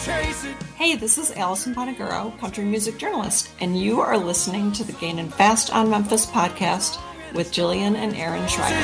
[0.00, 5.28] Hey, this is Allison Bonaguro, country music journalist, and you are listening to the Gaining
[5.28, 6.98] Fast on Memphis podcast
[7.34, 8.74] with Jillian and Aaron Shriver.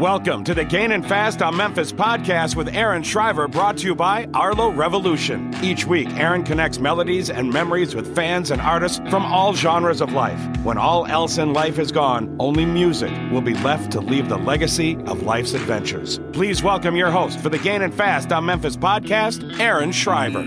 [0.00, 4.28] Welcome to the Gaining Fast on Memphis podcast with Aaron Shriver, brought to you by
[4.34, 5.52] Arlo Revolution.
[5.60, 10.12] Each week, Aaron connects melodies and memories with fans and artists from all genres of
[10.12, 10.40] life.
[10.66, 14.36] When all else in life is gone, only music will be left to leave the
[14.36, 16.18] legacy of life's adventures.
[16.32, 20.42] Please welcome your host for the Gaining Fast on Memphis podcast, Aaron Shriver.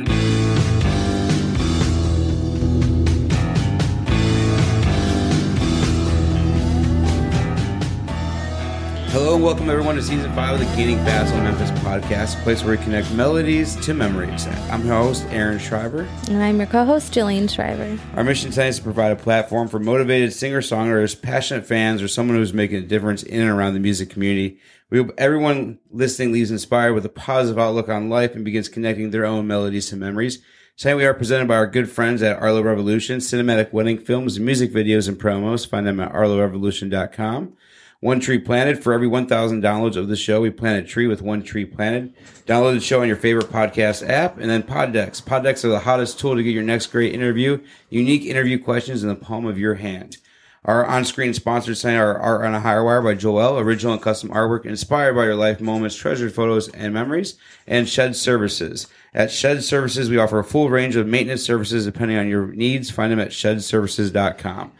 [9.20, 12.44] Hello and welcome everyone to season five of the Gaining Fast on Memphis podcast, a
[12.44, 14.48] place where we connect melodies to memories.
[14.72, 16.08] I'm your host, Aaron Shriver.
[16.30, 18.00] And I'm your co host, Jillian Shriver.
[18.16, 22.08] Our mission tonight is to provide a platform for motivated singer songwriters, passionate fans, or
[22.08, 24.58] someone who's making a difference in and around the music community.
[24.90, 29.12] We hope everyone listening leaves inspired with a positive outlook on life and begins connecting
[29.12, 30.42] their own melodies to memories.
[30.78, 34.72] Tonight we are presented by our good friends at Arlo Revolution, cinematic wedding films, music
[34.72, 35.68] videos, and promos.
[35.68, 37.58] Find them at arlorevolution.com.
[38.02, 38.82] One Tree Planted.
[38.82, 42.14] For every 1,000 downloads of the show, we plant a tree with one tree planted.
[42.46, 44.38] Download the show on your favorite podcast app.
[44.38, 45.20] And then Pod Decks.
[45.20, 47.60] Pod Decks are the hottest tool to get your next great interview.
[47.90, 50.18] Unique interview questions in the palm of your hand.
[50.66, 54.30] Our on-screen sponsors tonight are Art on a Higher Wire by Joel, original and custom
[54.30, 58.88] artwork inspired by your life moments, treasured photos, and memories, and Shed Services.
[59.14, 62.90] At Shed Services, we offer a full range of maintenance services depending on your needs.
[62.92, 64.72] Find them at shedservices.com.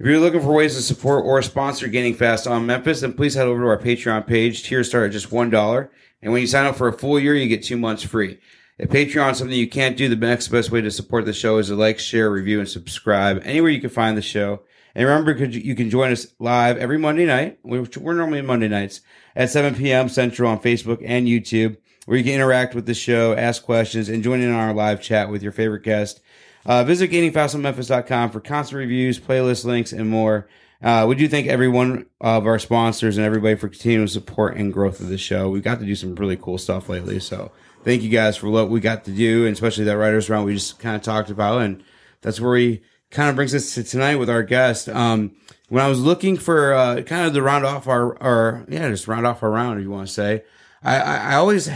[0.00, 3.34] If you're looking for ways to support or sponsor Gaining Fast on Memphis, then please
[3.34, 4.62] head over to our Patreon page.
[4.62, 5.88] Tiers start at just $1.
[6.22, 8.38] And when you sign up for a full year, you get two months free.
[8.78, 11.58] If Patreon is something you can't do, the next best way to support the show
[11.58, 14.62] is to like, share, review, and subscribe anywhere you can find the show.
[14.94, 19.00] And remember, you can join us live every Monday night, which we're normally Monday nights
[19.34, 20.08] at 7 p.m.
[20.08, 21.76] Central on Facebook and YouTube,
[22.08, 25.02] where you can interact with the show, ask questions, and join in on our live
[25.02, 26.22] chat with your favorite guest.
[26.64, 30.48] Uh, visit gainingfastonmemphis.com for constant reviews, playlist links, and more.
[30.82, 34.72] Uh, we do thank every one of our sponsors and everybody for continuing support and
[34.72, 35.50] growth of the show.
[35.50, 37.52] We've got to do some really cool stuff lately, so
[37.84, 40.54] thank you guys for what we got to do, and especially that writers round we
[40.54, 41.84] just kind of talked about, and
[42.22, 42.80] that's where we
[43.10, 44.88] kind of brings us to tonight with our guest.
[44.88, 45.32] Um,
[45.68, 49.08] when I was looking for uh, kind of to round off our, our yeah, just
[49.08, 50.44] round off our round, if you want to say,
[50.82, 51.68] I, I, I always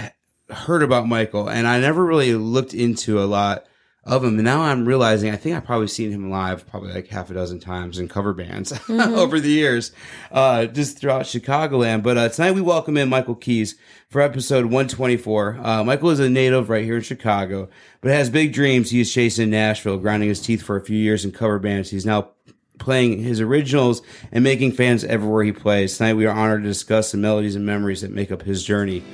[0.52, 3.66] heard about Michael, and I never really looked into a lot
[4.04, 4.34] of him.
[4.34, 7.34] And now I'm realizing I think I've probably seen him live probably like half a
[7.34, 9.14] dozen times in cover bands mm-hmm.
[9.14, 9.92] over the years,
[10.30, 12.02] uh, just throughout Chicagoland.
[12.02, 13.76] But uh, tonight we welcome in Michael Keys
[14.08, 15.58] for episode 124.
[15.62, 17.68] Uh, Michael is a native right here in Chicago,
[18.00, 18.90] but has big dreams.
[18.90, 21.90] He is chasing Nashville, grinding his teeth for a few years in cover bands.
[21.90, 22.30] He's now
[22.78, 24.02] playing his originals
[24.32, 25.96] and making fans everywhere he plays.
[25.96, 29.04] Tonight we are honored to discuss the melodies and memories that make up his journey.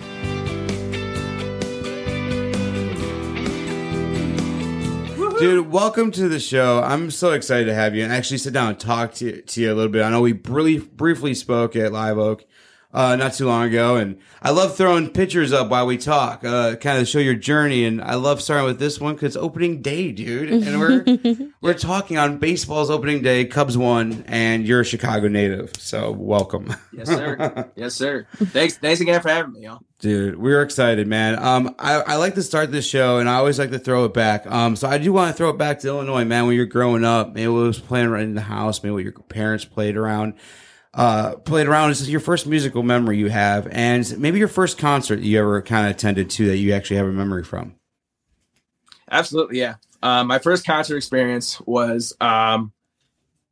[5.39, 6.83] Dude, welcome to the show.
[6.83, 9.73] I'm so excited to have you and actually sit down and talk to, to you
[9.73, 10.03] a little bit.
[10.03, 12.45] I know we brief, briefly spoke at Live Oak
[12.93, 16.77] uh, not too long ago, and I love throwing pictures up while we talk, uh,
[16.77, 17.85] kind of show your journey.
[17.85, 21.75] And I love starting with this one because it's opening day, dude, and we're we're
[21.75, 23.45] talking on baseball's opening day.
[23.45, 26.75] Cubs won, and you're a Chicago native, so welcome.
[26.93, 27.71] Yes, sir.
[27.77, 28.27] yes, sir.
[28.37, 29.81] Thanks, thanks again for having me, y'all.
[30.01, 31.43] Dude, we're excited, man.
[31.43, 34.15] Um, I, I like to start this show, and I always like to throw it
[34.15, 34.47] back.
[34.47, 36.47] Um, so I do want to throw it back to Illinois, man.
[36.47, 39.13] When you're growing up, maybe it was playing right in the house, maybe what your
[39.13, 40.35] parents played around,
[40.99, 41.91] uh, played around.
[41.91, 45.63] This is your first musical memory you have, and maybe your first concert you ever
[45.63, 47.77] kind of attended to that you actually have a memory from.
[49.09, 49.77] Absolutely, yeah.
[50.03, 52.73] Uh, my first concert experience was um,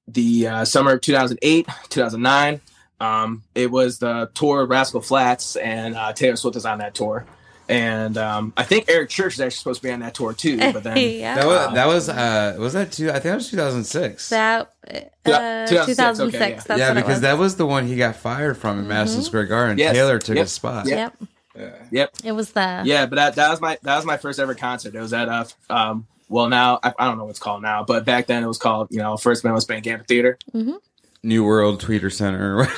[0.08, 2.60] the uh, summer of 2008, 2009.
[2.98, 6.96] Um, it was the tour of Rascal Flatts, and uh, Taylor Swift was on that
[6.96, 7.26] tour.
[7.68, 10.58] And um, I think Eric Church is actually supposed to be on that tour too.
[10.76, 11.36] But then yeah.
[11.36, 13.08] that was that was uh, was that two?
[13.08, 14.28] I think that was 2006.
[14.28, 15.86] That uh, 2006.
[15.86, 18.90] 2006 okay, yeah, yeah because that was the one he got fired from in mm-hmm.
[18.90, 19.78] Madison Square Garden.
[19.78, 19.94] Yes.
[19.94, 20.44] Taylor took yep.
[20.44, 20.86] his spot.
[20.86, 21.16] Yep.
[21.56, 21.70] Yeah.
[21.90, 22.14] Yep.
[22.24, 24.94] It was the yeah, but that, that was my that was my first ever concert.
[24.94, 28.04] It was at uh um well now I, I don't know what's called now, but
[28.04, 30.76] back then it was called you know First Midwest Amphitheater, Mm-hmm.
[31.22, 32.68] New World Tweeter Center.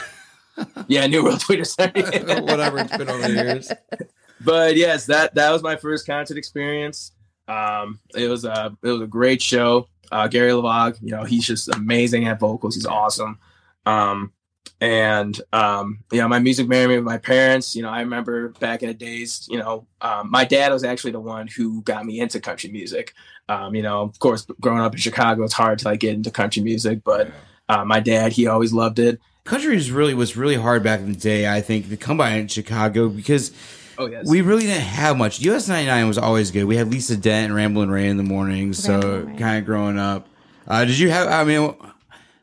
[0.87, 2.03] yeah, New World Tweeter Center.
[2.43, 3.73] Whatever it's been over the years.
[4.41, 7.13] But yes, that that was my first concert experience.
[7.49, 9.89] Um, it was a it was a great show.
[10.11, 12.75] Uh, Gary LeVox, you know, he's just amazing at vocals.
[12.75, 13.39] He's awesome.
[13.85, 14.33] Um,
[14.81, 17.75] and um, you know, my music memory with my parents.
[17.75, 19.47] You know, I remember back in the days.
[19.51, 23.15] You know, um, my dad was actually the one who got me into country music.
[23.49, 26.31] Um, you know, of course, growing up in Chicago, it's hard to like get into
[26.31, 27.31] country music, but
[27.69, 29.21] uh, my dad, he always loved it.
[29.45, 31.51] Country is really was really hard back in the day.
[31.51, 33.51] I think to come by in Chicago because
[33.99, 34.29] Oh yes.
[34.29, 35.41] we really didn't have much.
[35.41, 36.65] US ninety nine was always good.
[36.65, 38.83] We had Lisa Dent and Ramblin' Ray in the mornings.
[38.83, 39.37] So Ramblin' Ray.
[39.37, 40.29] kind of growing up.
[40.67, 41.29] Uh, did you have?
[41.29, 41.75] I mean,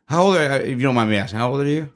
[0.07, 0.44] how old are?
[0.44, 1.92] You if you don't mind me asking, how old are you?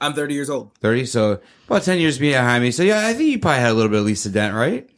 [0.00, 0.72] I'm 30 years old.
[0.78, 1.06] Thirty.
[1.06, 2.70] So about ten years behind me.
[2.70, 4.88] So yeah, I think you probably had a little bit of Lisa Dent, right?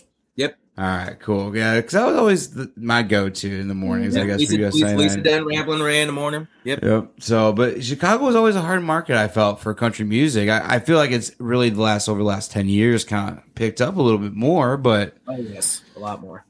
[0.78, 1.56] All right, cool.
[1.56, 4.16] Yeah, because that was always the, my go-to in the mornings.
[4.16, 5.08] I guess Lisa, for US Lisa, 99.
[5.08, 6.46] Lisa Dent, Ramblin' Ray in the morning.
[6.62, 6.84] Yep.
[6.84, 7.10] Yep.
[7.18, 9.16] So, but Chicago was always a hard market.
[9.16, 10.48] I felt for country music.
[10.48, 13.54] I, I feel like it's really the last over the last ten years kind of
[13.56, 14.76] picked up a little bit more.
[14.76, 16.44] But Oh yes, a lot more.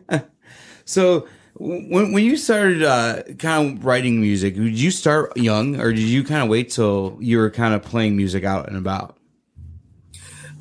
[0.84, 5.90] so when when you started uh, kind of writing music, did you start young or
[5.90, 9.16] did you kind of wait till you were kind of playing music out and about?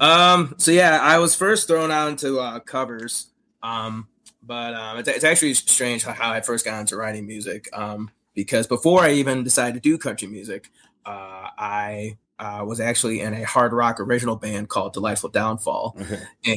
[0.04, 0.56] Um.
[0.58, 3.28] So yeah, I was first thrown out into uh, covers.
[3.62, 4.08] Um.
[4.46, 7.70] But um, it's, it's actually strange how, I first got into writing music.
[7.74, 8.12] Um.
[8.36, 10.72] Because before I even decided to do country music,
[11.06, 15.96] uh, I uh, was actually in a hard rock original band called Delightful Downfall,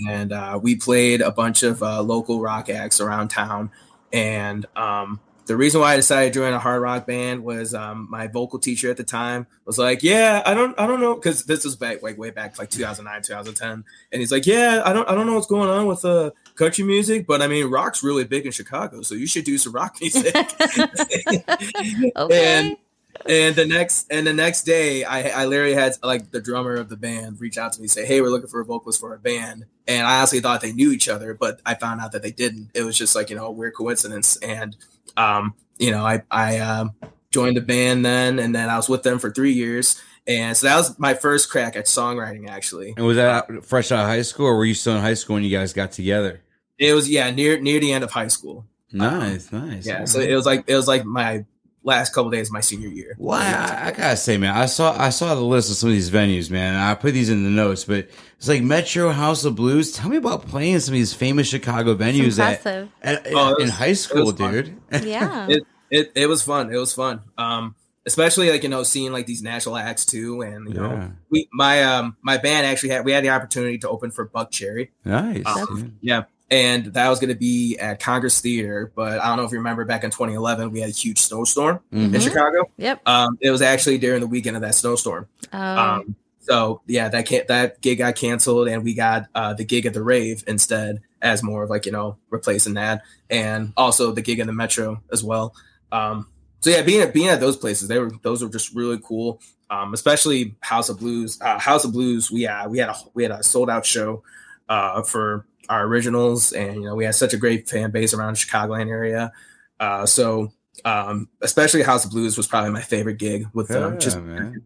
[0.09, 3.71] and uh, we played a bunch of uh, local rock acts around town.
[4.11, 8.09] And um, the reason why I decided to join a hard rock band was um,
[8.11, 11.45] my vocal teacher at the time was like, "Yeah, I don't, I don't know," because
[11.45, 15.09] this was back like way back like 2009, 2010, and he's like, "Yeah, I don't,
[15.09, 18.25] I don't know what's going on with uh, country music, but I mean, rock's really
[18.25, 20.35] big in Chicago, so you should do some rock music."
[22.17, 22.17] okay.
[22.17, 22.77] And-
[23.25, 26.91] and the next and the next day I, I literally had like the drummer of
[26.91, 29.15] the band reach out to me and say hey we're looking for a vocalist for
[29.15, 32.23] a band and i honestly thought they knew each other but i found out that
[32.23, 34.77] they didn't it was just like you know a weird coincidence and
[35.17, 36.93] um you know i i um
[37.31, 40.67] joined the band then and then i was with them for three years and so
[40.67, 44.23] that was my first crack at songwriting actually And was that fresh out of high
[44.23, 46.41] school, or were you still in high school when you guys got together?
[46.79, 49.87] it was yeah near near the end of high school Nice, nice.
[49.87, 51.45] yeah so it was like it was like my
[51.87, 54.93] last couple days of my senior year Well, I, I gotta say, man, I saw
[55.01, 56.75] I saw the list of some of these venues, man.
[56.75, 59.93] and I put these in the notes, but it's like Metro House of Blues.
[59.93, 62.67] Tell me about playing some of these famous Chicago venues at,
[63.03, 64.77] at, Oh, it in high school, dude.
[65.05, 65.47] Yeah.
[65.49, 66.73] it, it it was fun.
[66.73, 67.23] It was fun.
[67.39, 67.75] Um,
[68.05, 70.81] especially like you know seeing like these national acts too, and you Yeah.
[70.89, 74.29] know we my um my band actually had we had the opportunity to open for
[74.29, 74.89] Buckcherry.
[75.05, 75.47] nice.
[75.47, 76.25] Um, yeah.
[76.51, 79.59] And that was going to be at Congress Theater, but I don't know if you
[79.59, 82.15] remember back in 2011, we had a huge snowstorm Mhm.
[82.15, 82.71] in Chicago.
[82.77, 83.01] Yep.
[83.09, 85.27] Um, it was actually during the weekend of that snowstorm.
[85.53, 89.65] Oh, Um, so yeah, that can that gig got canceled, and we got uh, the
[89.65, 94.13] gig at the Rave instead, as more of like you know replacing that, and also
[94.13, 95.53] the gig in the Metro as well.
[95.91, 96.29] Um,
[96.61, 99.41] so yeah, being at being at those places, they were those were just really cool.
[99.69, 101.39] Um, especially House of Blues.
[101.41, 104.23] Uh, House of Blues, we uh, we had a we had a sold out show
[104.69, 108.37] uh, for our originals, and you know we had such a great fan base around
[108.37, 109.33] the Chicagoland area.
[109.79, 110.53] Uh, so
[110.85, 114.19] um, especially House of Blues was probably my favorite gig with um, Yeah, just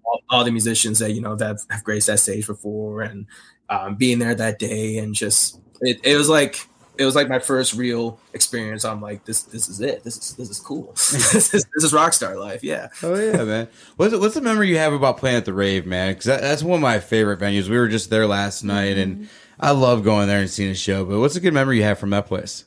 [0.05, 3.27] all, all the musicians that you know that have graced that stage before, and
[3.69, 6.67] um, being there that day, and just it, it was like
[6.99, 8.85] it was like my first real experience.
[8.85, 10.05] I'm like, this this is it.
[10.05, 10.93] This is this is cool.
[11.13, 12.63] this is this is rock star life.
[12.63, 12.89] Yeah.
[13.03, 13.69] Oh yeah, man.
[13.97, 16.13] What's what's the memory you have about playing at the Rave, man?
[16.13, 17.69] Because that, that's one of my favorite venues.
[17.69, 19.29] We were just there last night, and
[19.61, 21.05] I love going there and seeing a show.
[21.05, 22.65] But what's a good memory you have from that place?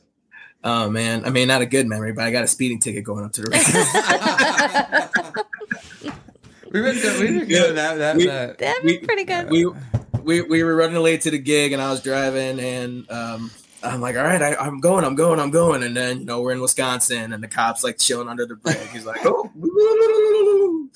[0.62, 3.24] Oh man, I mean, not a good memory, but I got a speeding ticket going
[3.24, 5.04] up to the Rave.
[6.72, 7.58] We've been we've been Yeah.
[7.58, 7.76] good.
[7.76, 8.58] That, that, We- that.
[8.58, 9.50] that'd we- be pretty good.
[9.50, 9.66] we
[10.22, 13.50] we we were running late to the gig, and I was driving, and um,
[13.82, 16.40] I'm like, all right, I, I'm going, I'm going, I'm going, and then you know
[16.40, 18.78] we're in Wisconsin, and the cops like chilling under the bridge.
[18.92, 19.50] He's like, oh,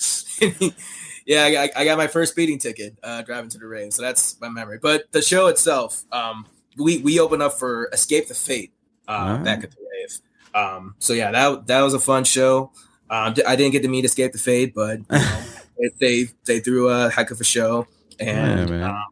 [1.28, 4.00] yeah, I got, I got my first speeding ticket uh, driving to the rave, so
[4.00, 4.78] that's my memory.
[4.80, 6.47] But the show itself, um,
[6.78, 8.73] we we opened up for Escape the Fate
[9.06, 9.44] uh, Alright.
[9.44, 10.20] back at the rave.
[10.54, 12.73] Um, so yeah, that that was a fun show.
[13.11, 16.88] Um, I didn't get to meet Escape the Fate, but you know, they, they threw
[16.88, 17.87] a heck of a show,
[18.18, 19.04] and Yeah, um,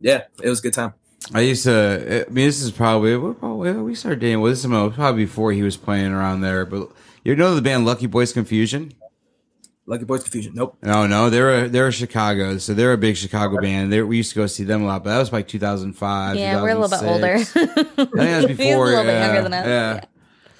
[0.00, 0.94] yeah, it was a good time.
[1.34, 2.26] I used to.
[2.26, 4.40] I mean, this is probably we we started dating.
[4.40, 6.64] Well, this is probably before he was playing around there.
[6.64, 6.90] But
[7.24, 8.94] you know the band Lucky Boys Confusion?
[9.88, 10.52] Lucky Boys Confusion.
[10.54, 10.76] Nope.
[10.82, 13.90] No, no, they're a, they're a Chicago, so they're a big Chicago band.
[13.90, 16.36] They, we used to go see them a lot, but that was like 2005.
[16.36, 17.38] yeah, we're a little bit older.
[17.38, 17.56] 2006.
[17.56, 18.64] I think that was before.
[18.64, 19.66] He's a little bit yeah, younger than us.
[19.66, 20.00] Yeah.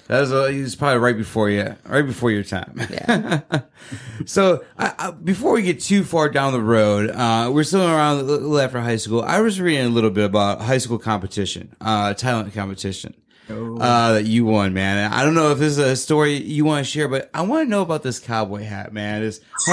[0.06, 2.80] That was, uh, was probably right before you, right before your time.
[2.90, 3.40] Yeah.
[4.25, 8.20] so, I, I, before we get too far down the road, uh, we're still around
[8.20, 9.20] a little after high school.
[9.20, 13.14] I was reading a little bit about high school competition, uh, talent competition
[13.50, 15.12] uh, that you won, man.
[15.12, 17.67] I don't know if this is a story you want to share, but I want
[17.67, 19.23] to know about this cowboy hat, man.
[19.23, 19.40] This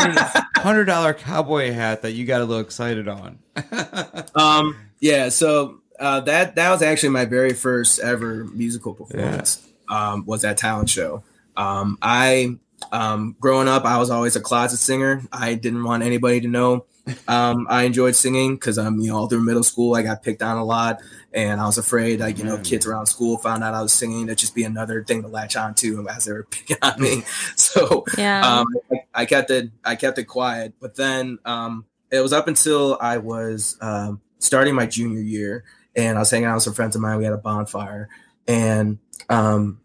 [0.58, 3.40] hundred dollar cowboy hat that you got a little excited on.
[4.36, 9.66] Um, yeah, so uh, that that was actually my very first ever musical performance.
[9.88, 11.24] Um, was that talent show.
[11.56, 12.58] Um, I
[12.92, 15.24] um, growing up, I was always a closet singer.
[15.32, 16.86] I didn't want anybody to know.
[17.28, 20.42] Um, I enjoyed singing because I'm, you know, all through middle school, I got picked
[20.42, 21.02] on a lot,
[21.34, 22.64] and I was afraid, like, you know, Mm.
[22.64, 25.56] kids around school found out I was singing, that'd just be another thing to latch
[25.56, 27.24] on to as they were picking on me.
[27.56, 28.60] So Yeah.
[28.60, 30.74] um, I, I kept it, I kept it quiet.
[30.80, 35.64] But then um, it was up until I was um, starting my junior year,
[35.96, 37.18] and I was hanging out with some friends of mine.
[37.18, 38.10] We had a bonfire,
[38.48, 38.98] and
[39.30, 39.80] um,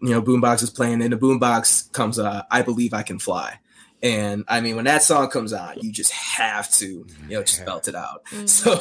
[0.00, 1.02] you know, boombox is playing.
[1.02, 3.58] and the boombox comes, uh, "I Believe I Can Fly."
[4.02, 7.64] And I mean, when that song comes on, you just have to, you know, just
[7.66, 8.24] belt it out.
[8.30, 8.48] Mhm.
[8.48, 8.80] So,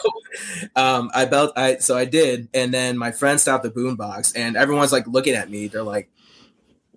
[0.76, 4.56] um, I belt, I so I did, and then my friend stopped the boombox, and
[4.56, 5.68] everyone's like looking at me.
[5.68, 6.10] They're like,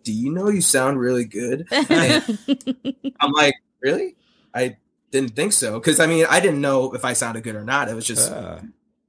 [0.04, 4.16] "Do you know you sound really good?" I'm like, "Really?
[4.54, 4.76] I
[5.10, 7.88] didn't think so." Because I mean, I didn't know if I sounded good or not.
[7.88, 8.60] It was just, Ah.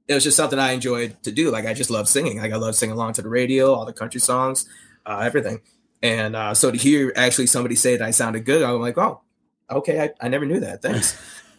[0.08, 1.50] it was just something I enjoyed to do.
[1.50, 2.38] Like I just love singing.
[2.40, 4.66] Like I love singing along to the radio, all the country songs,
[5.06, 5.60] uh, everything.
[6.04, 9.22] And uh, so to hear actually somebody say that I sounded good, I'm like, oh,
[9.70, 10.82] okay, I, I never knew that.
[10.82, 11.18] Thanks.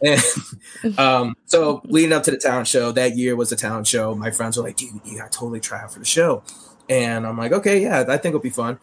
[0.84, 4.14] and um, so leading up to the talent show, that year was the talent show.
[4.14, 6.44] My friends were like, dude, you got to totally try out for the show.
[6.88, 8.78] And I'm like, okay, yeah, I think it'll be fun.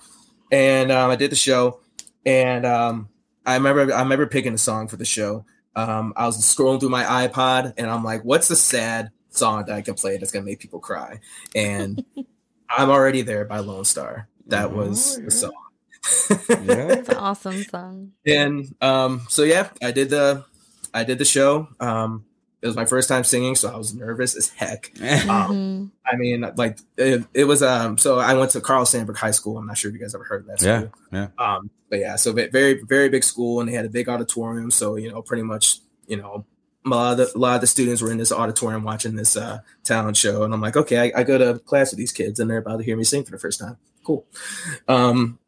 [0.51, 1.79] And um, I did the show,
[2.25, 3.07] and um,
[3.45, 5.45] I remember I remember picking a song for the show.
[5.75, 9.75] Um, I was scrolling through my iPod, and I'm like, what's the sad song that
[9.75, 11.21] I can play that's gonna make people cry?
[11.55, 12.03] And
[12.69, 14.27] I'm already there by Lonestar.
[14.47, 15.25] That was Oh, yeah.
[15.25, 15.51] the song.
[16.65, 16.87] Yeah.
[16.99, 18.11] It's an awesome song.
[18.25, 20.43] and um, so yeah, I did the
[20.93, 21.69] I did the show.
[21.79, 22.25] Um,
[22.61, 24.91] it was my first time singing, so I was nervous as heck.
[24.97, 25.91] Mhm.
[26.05, 27.61] I mean, like it, it was.
[27.63, 29.57] Um, so I went to Carl Sandburg High School.
[29.57, 30.61] I'm not sure if you guys ever heard of that.
[30.61, 30.91] Yeah, School.
[31.11, 31.27] yeah.
[31.37, 34.71] Um, but yeah, so very very big school, and they had a big auditorium.
[34.71, 36.45] So you know, pretty much, you know,
[36.85, 39.35] a lot of the, a lot of the students were in this auditorium watching this
[39.37, 42.39] uh, talent show, and I'm like, okay, I, I go to class with these kids,
[42.39, 43.77] and they're about to hear me sing for the first time.
[44.03, 44.25] Cool.
[44.87, 45.39] Um,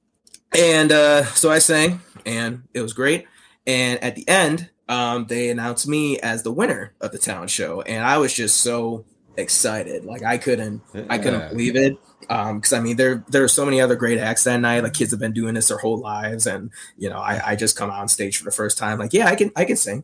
[0.57, 3.25] and uh, so I sang, and it was great.
[3.67, 7.81] And at the end, um, they announced me as the winner of the talent show,
[7.81, 9.05] and I was just so
[9.37, 11.49] excited, like I couldn't, I couldn't Yeah.
[11.49, 11.97] believe it.
[12.29, 14.81] Um, because I mean, there there are so many other great acts that night.
[14.83, 17.75] Like kids have been doing this their whole lives, and you know, I, I just
[17.75, 20.03] come out on stage for the first time, like, yeah, I can I can sing.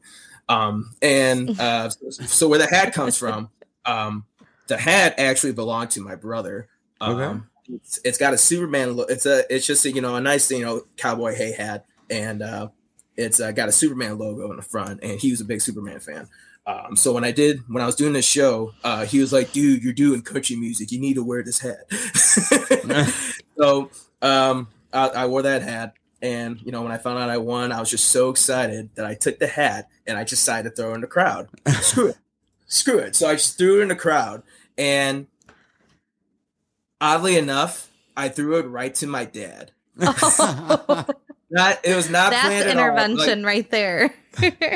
[0.49, 3.49] Um, and uh, so where the hat comes from,
[3.85, 4.25] um,
[4.67, 6.67] the hat actually belonged to my brother.
[6.99, 7.39] Um, Okay.
[7.73, 9.09] It's, it's got a Superman look.
[9.09, 12.41] It's a it's just a, you know a nice you know cowboy hay hat, and
[12.41, 12.69] uh,
[13.15, 15.99] it's uh, got a Superman logo in the front, and he was a big Superman
[15.99, 16.27] fan.
[16.67, 19.51] Um, so when I did when I was doing this show, uh, he was like,
[19.51, 20.91] "Dude, you're doing country music.
[20.91, 21.91] You need to wear this hat."
[23.57, 23.89] so
[24.21, 27.71] um, I, I wore that hat, and you know when I found out I won,
[27.71, 30.75] I was just so excited that I took the hat and I just decided to
[30.75, 31.47] throw it in the crowd.
[31.81, 32.17] Screw it,
[32.67, 33.15] screw it.
[33.15, 34.43] So I just threw it in the crowd,
[34.77, 35.27] and
[37.01, 39.71] oddly enough, I threw it right to my dad.
[41.51, 42.95] Not it was not that's planned at all.
[42.95, 44.13] Like, intervention right there.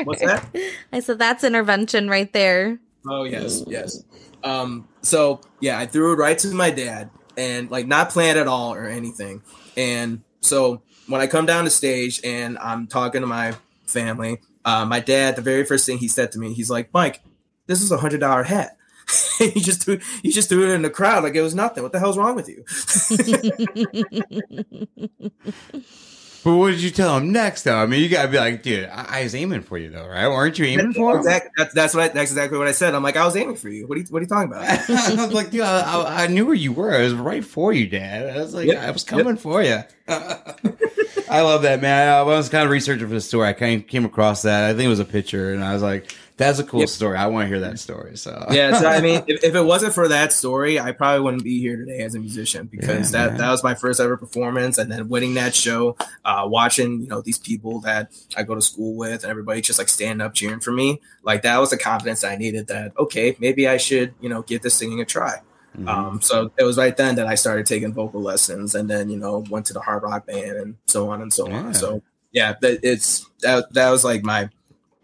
[0.04, 0.46] What's that?
[0.92, 2.78] I said that's intervention right there.
[3.08, 4.04] Oh yes, yes.
[4.44, 8.46] Um, so yeah, I threw it right to my dad, and like not planned at
[8.46, 9.42] all or anything.
[9.74, 13.54] And so when I come down the stage and I'm talking to my
[13.86, 17.22] family, uh, my dad, the very first thing he said to me, he's like, "Mike,
[17.68, 18.76] this is a hundred dollar hat."
[19.38, 21.82] he just threw he just threw it in the crowd like it was nothing.
[21.82, 22.64] What the hell's wrong with you?
[26.46, 27.74] But what did you tell him next, though?
[27.74, 30.28] I mean, you gotta be like, dude, I, I was aiming for you, though, right?
[30.28, 31.16] Weren't you aiming for him?
[31.16, 32.94] Exactly, that's, that's what I, that's exactly what I said.
[32.94, 33.88] I'm like, I was aiming for you.
[33.88, 34.62] What are you what are you talking about?
[34.88, 36.94] I was like, dude, I, I, I knew where you were.
[36.94, 38.30] I was right for you, Dad.
[38.30, 38.80] I was like, Yep.
[38.80, 39.82] I was coming for you.
[40.08, 42.14] I love that, man.
[42.14, 43.48] I was kind of researching for the story.
[43.48, 44.70] I came, came across that.
[44.70, 46.88] I think it was a picture, and I was like, that's a cool Yep.
[46.90, 47.16] story.
[47.16, 48.16] I want to hear that story.
[48.16, 51.44] So yeah, so I mean, if, if it wasn't for that story, I probably wouldn't
[51.44, 53.38] be here today as a musician because Yeah, that man.
[53.38, 57.20] that was my first ever performance, and then winning that show, uh, watching you know
[57.22, 60.60] these people that I go to school with, and everybody just like standing up cheering
[60.60, 62.66] for me, like that was the confidence I needed.
[62.66, 65.40] That okay, maybe I should you know give this singing a try.
[65.78, 65.88] Mhm.
[65.88, 69.16] Um, so it was right then that I started taking vocal lessons, and then you
[69.18, 71.56] know went to the hard rock band and so on and so Yeah.
[71.60, 71.74] on.
[71.74, 72.02] So
[72.32, 74.48] yeah, it's that that was like my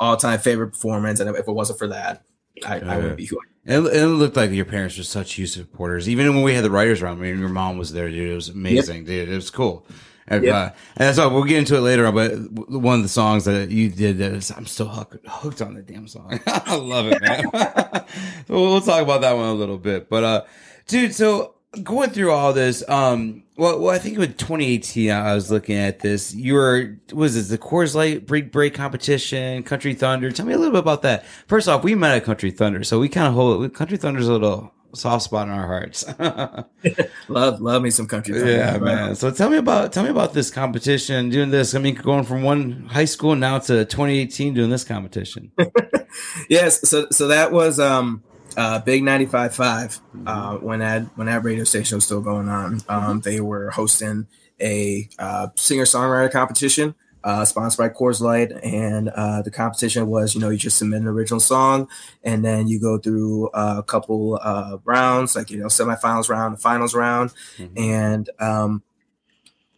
[0.02, 2.24] all time favorite performance, and if it wasn't for that,
[2.66, 5.52] I, I wouldn't be who I It, it looked like your parents were such huge
[5.52, 6.08] supporters.
[6.08, 8.30] Even when we had the writers around, I mean, your mom was there, dude.
[8.30, 9.28] It was amazing, dude.
[9.28, 9.86] It was cool.
[10.28, 10.54] And, Yep.
[10.54, 11.30] uh, and that's all.
[11.30, 12.14] We'll get into it later on.
[12.14, 12.32] But
[12.70, 15.82] one of the songs that you did, that is, I'm still hooked, hooked on the
[15.82, 16.40] damn song.
[16.46, 17.44] I love it, man.
[18.46, 20.08] so we'll talk about that one a little bit.
[20.08, 20.42] But, uh,
[20.86, 21.51] dude, so
[21.82, 26.00] going through all this, um, well, well, I think with 2018, I was looking at
[26.00, 26.34] this.
[26.34, 30.30] You were, was it the Coors Light Big Break competition, Country Thunder?
[30.30, 31.24] Tell me a little bit about that.
[31.46, 34.32] First off, we met at Country Thunder, so we kind of hold Country Thunder's a
[34.32, 36.04] little soft spot in our hearts.
[37.28, 38.34] love love me some country.
[38.34, 38.52] Thunder.
[38.52, 39.14] yeah, man.
[39.14, 41.30] So tell me about tell me about this competition.
[41.30, 45.52] Doing this, I mean, going from one high school now to 2018 doing this competition.
[46.48, 46.88] yes.
[46.88, 48.22] So so that was um
[48.56, 52.80] uh big 95.5 uh when that when that radio station was still going on.
[52.88, 54.26] Um, they were hosting
[54.60, 56.94] a uh, singer songwriter competition
[57.24, 61.02] uh, sponsored by Coors Light, and uh, the competition was, you know, you just submit
[61.02, 61.88] an original song,
[62.24, 66.54] and then you go through uh, a couple uh, rounds, like you know, semifinals round,
[66.56, 67.70] the finals round, Mhm.
[67.78, 68.82] and um,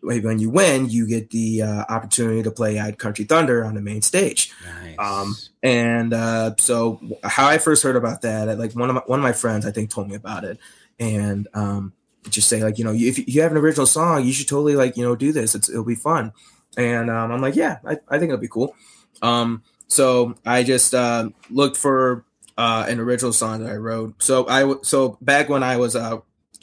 [0.05, 3.81] when you win, you get the uh, opportunity to play at Country Thunder on the
[3.81, 4.53] main stage.
[4.83, 4.97] Nice.
[4.99, 9.19] Um, And uh, so, how I first heard about that, like one of my, one
[9.19, 10.59] of my friends, I think, told me about it,
[11.01, 11.95] and um,
[12.29, 14.97] just say like, you know, if you have an original song, you should totally like,
[14.97, 15.55] you know, do this.
[15.55, 16.33] It's it'll be fun.
[16.77, 18.75] And um, I'm like, yeah, I, I think it'll be cool.
[19.23, 22.25] Um, so I just uh, looked for
[22.59, 24.23] uh, an original song that I wrote.
[24.23, 25.97] So I so back when I was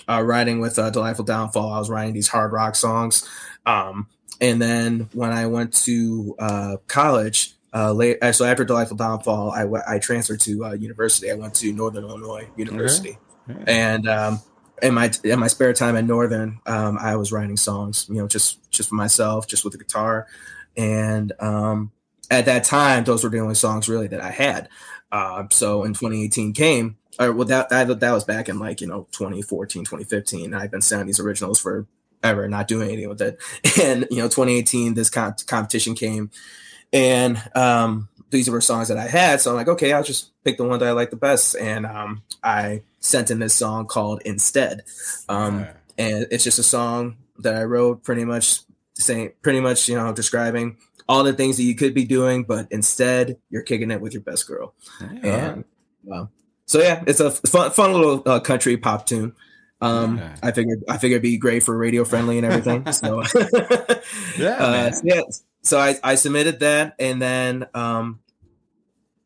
[0.08, 3.27] uh, writing with uh, Delightful Downfall, I was writing these hard rock songs.
[3.65, 4.08] Um,
[4.39, 9.51] and then when I went to uh, college, uh, late, uh, so after Delightful Downfall,
[9.51, 11.31] I, w- I transferred to uh, university.
[11.31, 13.17] I went to Northern Illinois University,
[13.67, 14.41] and um,
[14.81, 18.08] in my in my spare time at Northern, um, I was writing songs.
[18.10, 20.27] You know, just just for myself, just with the guitar.
[20.75, 21.91] And um,
[22.29, 24.70] at that time, those were the only songs really that I had.
[25.12, 28.88] Uh, so in 2018 came, or well, that, that that was back in like you
[28.88, 30.53] know 2014, 2015.
[30.53, 31.86] I've been sending these originals for
[32.24, 33.39] ever, not doing anything with it.
[33.82, 36.30] And you know, 2018, this com- competition came,
[36.94, 39.41] and um, these were songs that I had.
[39.41, 41.56] So I'm like, okay, I'll just pick the one that I like the best.
[41.56, 44.84] And um, I sent in this song called Instead.
[45.27, 45.74] Um, Yeah.
[45.98, 48.62] and it's just a song that I wrote pretty much
[48.94, 50.77] saying pretty much, you know, describing
[51.10, 54.22] all the things that you could be doing, but instead you're kicking it with your
[54.22, 54.74] best girl.
[55.01, 55.10] Yeah.
[55.53, 55.65] And
[56.03, 56.30] wow.
[56.72, 59.34] So yeah, it's a fun, fun little uh, country pop tune.
[59.82, 60.36] Um, Yeah.
[60.42, 62.90] I figured I figured it'd be great for radio friendly and everything.
[62.94, 63.24] so
[64.40, 65.22] Yeah, uh, so yeah.
[65.63, 68.22] So I, I submitted that, and then um,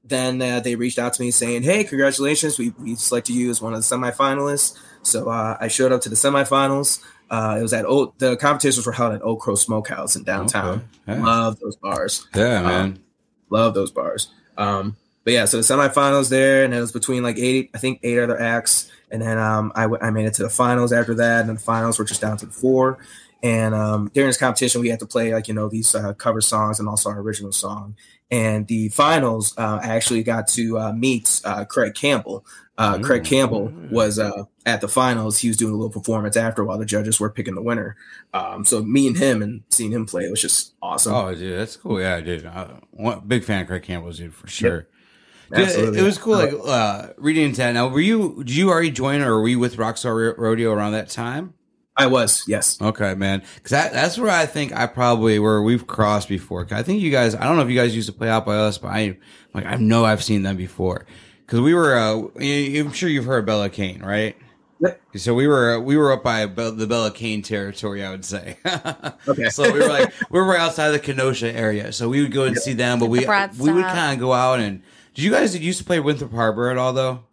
[0.04, 2.58] then uh, they reached out to me saying, "Hey, congratulations!
[2.58, 6.10] We we selected you as one of the semifinalists." So uh, I showed up to
[6.10, 7.00] the semifinals.
[7.30, 10.90] Uh, it was at old, the competitions were held at Old Crow Smokehouse in downtown.
[11.08, 11.20] Okay.
[11.20, 11.24] Yeah.
[11.24, 12.28] Love those bars.
[12.34, 13.04] Yeah, man.
[13.52, 14.30] Love those bars.
[14.58, 18.00] Um, but yeah, so the semifinals there, and it was between like eight, I think
[18.04, 21.14] eight other acts, and then um, I, w- I made it to the finals after
[21.16, 23.00] that, and then the finals were just down to the four.
[23.44, 26.40] And um, during this competition, we had to play like you know these uh, cover
[26.42, 27.96] songs and also our original song.
[28.32, 32.46] And the finals, uh, I actually got to uh, meet uh, Craig Campbell.
[32.78, 33.26] Uh, Craig Mm.
[33.26, 35.38] Campbell was uh, at the finals.
[35.38, 37.96] He was doing a little performance after while the judges were picking the winner.
[38.34, 41.14] Um, so and him and seeing him play, it was just awesome.
[41.14, 42.02] Oh, dude, that's cool.
[42.02, 42.46] Yeah, dude.
[42.46, 44.78] Uh, one, big fan of Craig Campbell's, dude, for sure.
[44.80, 44.90] It,
[45.54, 46.00] Absolutely.
[46.00, 46.34] it was cool.
[46.38, 47.72] Like uh, reading into that.
[47.74, 48.36] Now, were you?
[48.40, 51.54] Did you already join, or were you with Rockstar Rodeo around that time?
[51.98, 52.78] I was, yes.
[52.82, 53.42] Okay, man.
[53.56, 56.66] Because that, that's where I think I probably where we've crossed before.
[56.66, 57.36] 'Cause I think you guys.
[57.36, 59.18] I don't know if you guys used to play out by us, but I
[59.54, 61.06] like I know I've seen them before.
[61.46, 64.36] Because we were, uh, I'm sure you've heard Bella Kane, right?
[64.82, 65.02] Yep.
[65.16, 68.58] So we were we were up by the Bella Kane territory, I would say.
[69.28, 69.50] Okay.
[69.50, 72.44] So we were like we were right outside the Kenosha area, so we would go
[72.44, 73.00] and see them.
[73.00, 74.82] But we the we would kind of go out and.
[75.16, 77.24] Did you guys used to play Winthrop Harbor at all though?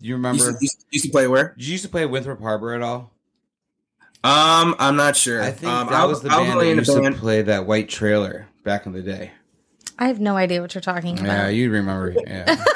[0.00, 0.44] Do you remember?
[0.44, 1.54] Used to, used, used to play where?
[1.56, 3.12] Did you used to play Winthrop Harbor at all?
[4.22, 5.42] Um, I'm not sure.
[5.42, 7.20] I think um, that I was the I band only that in the used to
[7.20, 9.32] play that white trailer back in the day.
[9.98, 11.26] I have no idea what you're talking about.
[11.26, 12.14] Yeah, you remember.
[12.26, 12.62] Yeah.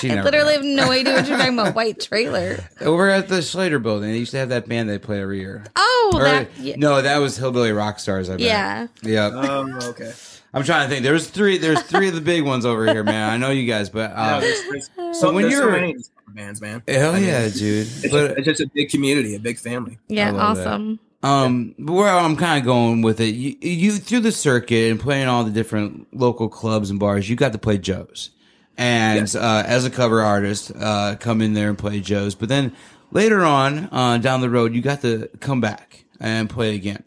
[0.00, 1.74] She I literally got- have no idea what you're talking about.
[1.74, 2.56] White trailer.
[2.80, 4.10] over at the Slater building.
[4.10, 5.62] They used to have that band they play every year.
[5.76, 6.48] Oh, Or- that.
[6.58, 6.76] Yeah.
[6.78, 8.28] No, that was Hillbilly Rock Stars.
[8.28, 8.40] I bet.
[8.40, 8.86] yeah.
[9.02, 9.26] Yeah.
[9.26, 10.12] Um, okay.
[10.54, 11.02] I'm trying to think.
[11.04, 11.58] There's three.
[11.58, 13.28] There's three of the big ones over here, man.
[13.30, 15.80] I know you guys, but No, uh, there's, there's, so so when there's so you're-
[15.80, 15.96] many
[16.28, 16.82] bands, man.
[16.88, 17.86] hell I mean, yeah, dude.
[17.86, 19.98] It's, But it's just a big community, a big family.
[20.08, 20.30] Yeah.
[20.32, 20.66] love that.
[20.66, 20.98] Awesome.
[21.22, 25.00] Um, but where I'm kind of going with it, you, you through the circuit and
[25.00, 28.30] playing all the different local clubs and bars, you got to play Joe's,
[28.76, 29.34] and Yes.
[29.34, 32.34] uh, as a cover artist, uh, come in there and play Joe's.
[32.34, 32.72] But then
[33.10, 37.04] later on, uh, down the road, you got to come back and play again.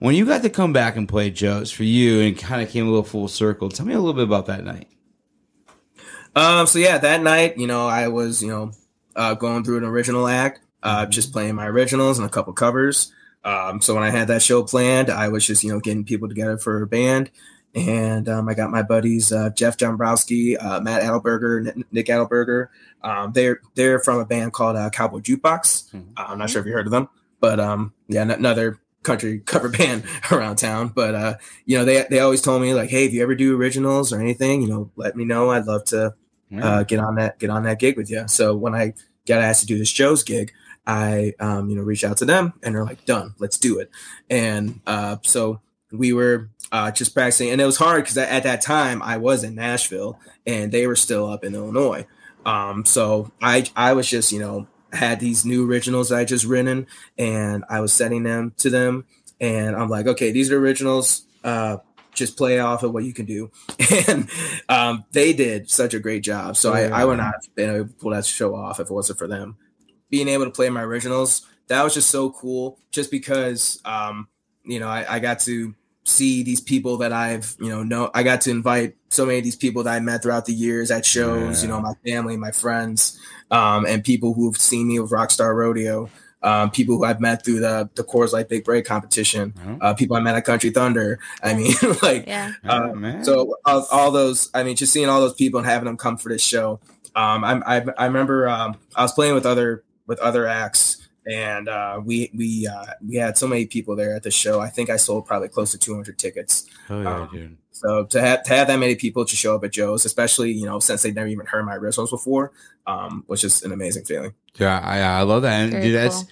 [0.00, 2.86] When you got to come back and play Joe's for you, and kind of came
[2.86, 3.68] a little full circle.
[3.68, 4.88] Tell me a little bit about that night.
[6.36, 8.72] Um, so yeah, that night, you know, I was, you know,
[9.16, 13.12] uh, going through an original act, uh, just playing my originals and a couple covers.
[13.44, 16.28] Um, so when I had that show planned, I was just, you know, getting people
[16.28, 17.30] together for a band.
[17.74, 22.68] And um, I got my buddies uh, Jeff Dombrowski, uh, Matt Adelberger, N- Nick Adelberger.
[23.02, 25.90] Um, they're they're from a band called uh, Cowboy Jukebox.
[25.92, 26.04] Mhm.
[26.16, 27.08] Uh, I'm not sure if you heard of them,
[27.40, 30.88] but um, yeah, n- another country cover band around town.
[30.88, 31.34] But uh,
[31.66, 34.20] you know, they they always told me like, hey, if you ever do originals or
[34.20, 35.50] anything, you know, let me know.
[35.50, 36.14] I'd love to
[36.60, 38.26] uh, get on that get on that gig with you.
[38.28, 38.94] So when I
[39.26, 40.52] got asked to do this Joe's gig,
[40.86, 43.90] I, um, you know, reached out to them and they're like, done, let's do it.
[44.30, 45.60] And uh, so
[45.92, 49.44] we were uh, just practicing, and it was hard because at that time I was
[49.44, 52.06] in Nashville and they were still up in Illinois.
[52.44, 56.86] Um, so I, I was just, you know, had these new originals I just written,
[57.16, 59.04] and I was sending them to them,
[59.40, 61.22] and I'm like, okay, these are originals.
[61.44, 61.78] Uh,
[62.14, 63.50] just play off of what you can do,
[64.08, 64.28] and
[64.68, 66.56] um, they did such a great job.
[66.56, 68.92] So I, I would not have been able to pull that show off if it
[68.92, 69.56] wasn't for them.
[70.10, 72.78] Being able to play my originals, that was just so cool.
[72.90, 74.28] Just because, um,
[74.64, 75.74] you know, I, I got to
[76.08, 79.44] see these people that I've, you know, know I got to invite so many of
[79.44, 81.68] these people that I met throughout the years at shows, yeah.
[81.68, 83.18] you know, my family, my friends,
[83.50, 86.10] um, and people who've seen me with Rockstar Rodeo,
[86.42, 89.76] um, people who I've met through the the Coors Light Big Break competition, mm-hmm.
[89.80, 91.18] uh, people I met at Country Thunder.
[91.42, 92.52] I mean, like, yeah.
[92.64, 95.86] uh, oh, so all, all, those, I mean, just seeing all those people and having
[95.86, 96.80] them come for this show.
[97.16, 100.97] Um, I, I, I remember um, I was playing with other with other acts
[101.28, 104.60] and uh, we we uh, we had so many people there at the show.
[104.60, 106.66] I think I sold probably close to 200 tickets.
[106.88, 107.56] Oh yeah, um, dude.
[107.72, 110.66] So to have to have that many people to show up at Joe's, especially you
[110.66, 112.52] know since they'd never even heard my originals before,
[112.86, 114.34] um, was just an amazing feeling.
[114.56, 116.02] Yeah, I, I love that, and Very dude, cool.
[116.02, 116.24] that's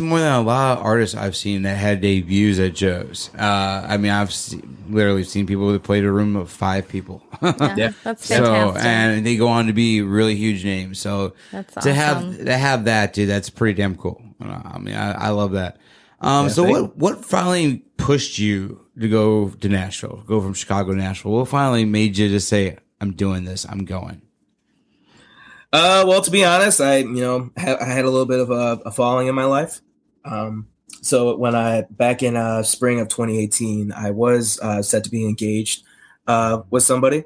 [0.00, 3.30] more than a lot of artists I've seen that had debuts at Joe's.
[3.38, 7.22] Uh, I mean, I've see, literally seen people that played a room of five people.
[7.42, 8.36] yeah, yeah, that's fantastic.
[8.36, 10.98] So and they go on to be really huge names.
[10.98, 14.22] So that's to have to have that, dude, that's pretty damn cool.
[14.40, 15.78] I mean, I, I love that.
[16.20, 20.92] Um, yeah, so what, what finally pushed you to go to Nashville, go from Chicago
[20.92, 21.32] to Nashville?
[21.32, 24.22] What finally made you just say, I'm doing this, I'm going?
[25.72, 28.50] Uh, well, to be honest, I, you know, ha- I had a little bit of
[28.50, 29.80] a, a falling in my life.
[30.24, 30.68] Um,
[31.02, 35.24] so when I, back in, uh, spring of 2018, I was, uh, set to be
[35.24, 35.84] engaged,
[36.26, 37.24] uh, with somebody.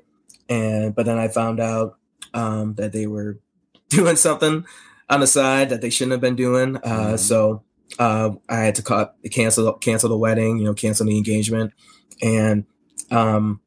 [0.49, 1.99] And, but then I found out,
[2.35, 3.39] um, that they were
[3.89, 4.65] doing something
[5.09, 6.77] on the side that they shouldn't have been doing.
[6.77, 7.17] Uh, mm-hmm.
[7.17, 7.63] So
[7.99, 11.73] uh, I had to cut, cancel cancel the wedding, you know, cancel the engagement,
[12.23, 12.65] and
[13.11, 13.61] um,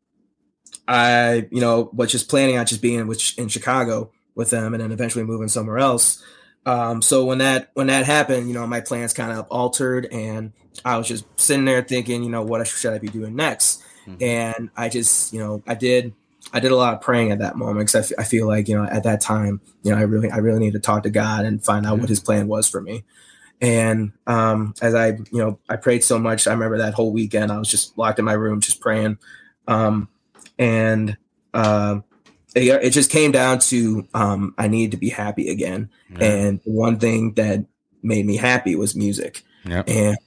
[0.88, 3.00] I you know was just planning on just being
[3.38, 6.24] in Chicago with them, and then eventually moving somewhere else.
[6.66, 10.54] Um, so when that when that happened, you know, my plans kind of altered, and
[10.86, 13.82] I was just sitting there thinking, you know, what should I be doing next?
[14.08, 14.24] Mm-hmm.
[14.24, 16.14] And I just, you know, I did
[16.52, 18.68] I did a lot of praying at that moment because I, f- I feel like
[18.68, 21.10] you know at that time you know I really I really need to talk to
[21.10, 23.04] God and find out what His plan was for me.
[23.62, 27.52] And um, as I you know I prayed so much, I remember that whole weekend
[27.52, 29.18] I was just locked in my room just praying,
[29.68, 30.10] um,
[30.60, 31.18] and
[31.54, 32.00] uh,
[32.56, 35.90] it, just came down to um, I needed to be happy again.
[36.10, 36.24] Yeah.
[36.24, 37.66] And one thing that
[38.02, 39.44] made me happy was music.
[39.66, 39.90] Yep.
[39.90, 40.18] And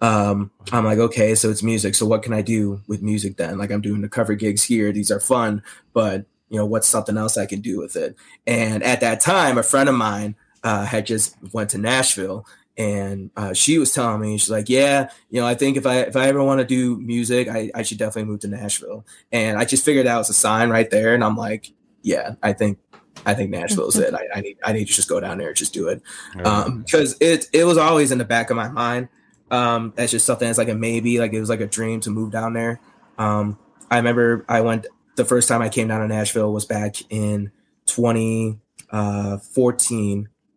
[0.00, 1.94] um, I'm like, okay, so it's music.
[1.94, 3.58] So what can I do with music then?
[3.58, 4.92] Like I'm doing the cover gigs here.
[4.92, 8.14] These are fun, but you know, what's something else I can do with it?
[8.46, 13.30] And at that time, a friend of mine uh, had just went to Nashville and
[13.36, 16.16] uh, she was telling me she's like yeah you know i think if i if
[16.16, 19.04] i ever want to do music I, I should definitely move to nashville.
[19.30, 22.52] And i just figured that was a sign right there and i'm like yeah i
[22.52, 22.78] think
[23.26, 24.14] i think nashville is it.
[24.14, 26.02] I, I, need i need to just go down there and just do it.
[26.44, 29.08] Um because it it was always in the back of my mind
[29.52, 32.10] um, that's just something that's like a maybe, like it was like a dream to
[32.10, 32.80] move down there.
[33.18, 33.58] Um,
[33.90, 37.52] I remember I went the first time I came down to Nashville was back in
[37.84, 38.58] 2014,
[38.90, 39.36] uh,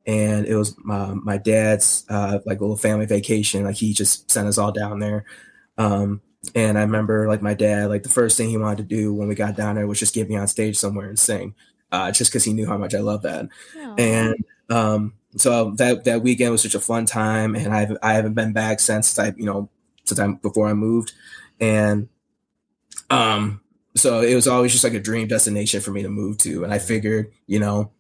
[0.05, 3.63] and it was my, my dad's uh, like little family vacation.
[3.63, 5.25] Like he just sent us all down there.
[5.77, 6.21] Um,
[6.53, 9.27] and I remember like my dad, like the first thing he wanted to do when
[9.27, 11.55] we got down there was just get me on stage somewhere and sing,
[11.91, 13.47] uh, just because he knew how much I love that.
[13.75, 13.99] Aww.
[13.99, 18.33] And um, so that that weekend was such a fun time, and I've I haven't
[18.33, 19.69] been back since I you know
[20.05, 21.13] since I before I moved,
[21.59, 22.07] and
[23.09, 23.61] um
[23.95, 26.73] so it was always just like a dream destination for me to move to, and
[26.73, 27.91] I figured you know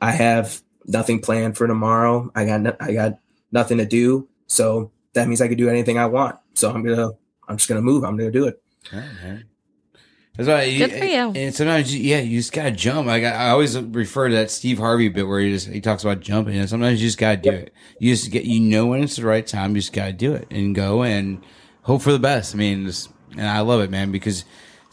[0.00, 2.30] I have nothing planned for tomorrow.
[2.34, 3.18] I got no, I got
[3.52, 6.38] nothing to do, so that means I could do anything I want.
[6.54, 7.10] So I'm gonna
[7.48, 8.04] I'm just gonna move.
[8.04, 8.62] I'm gonna do it.
[8.86, 9.42] Okay.
[10.36, 11.32] That's why Good for you.
[11.34, 13.06] And sometimes, yeah, you just gotta jump.
[13.06, 16.04] Like I, I always refer to that Steve Harvey bit where he just he talks
[16.04, 17.62] about jumping, and sometimes you just gotta do yep.
[17.62, 17.74] it.
[17.98, 20.46] You just get, you know, when it's the right time, you just gotta do it
[20.50, 21.42] and go and
[21.82, 22.54] hope for the best.
[22.54, 24.44] I mean, just, and I love it, man, because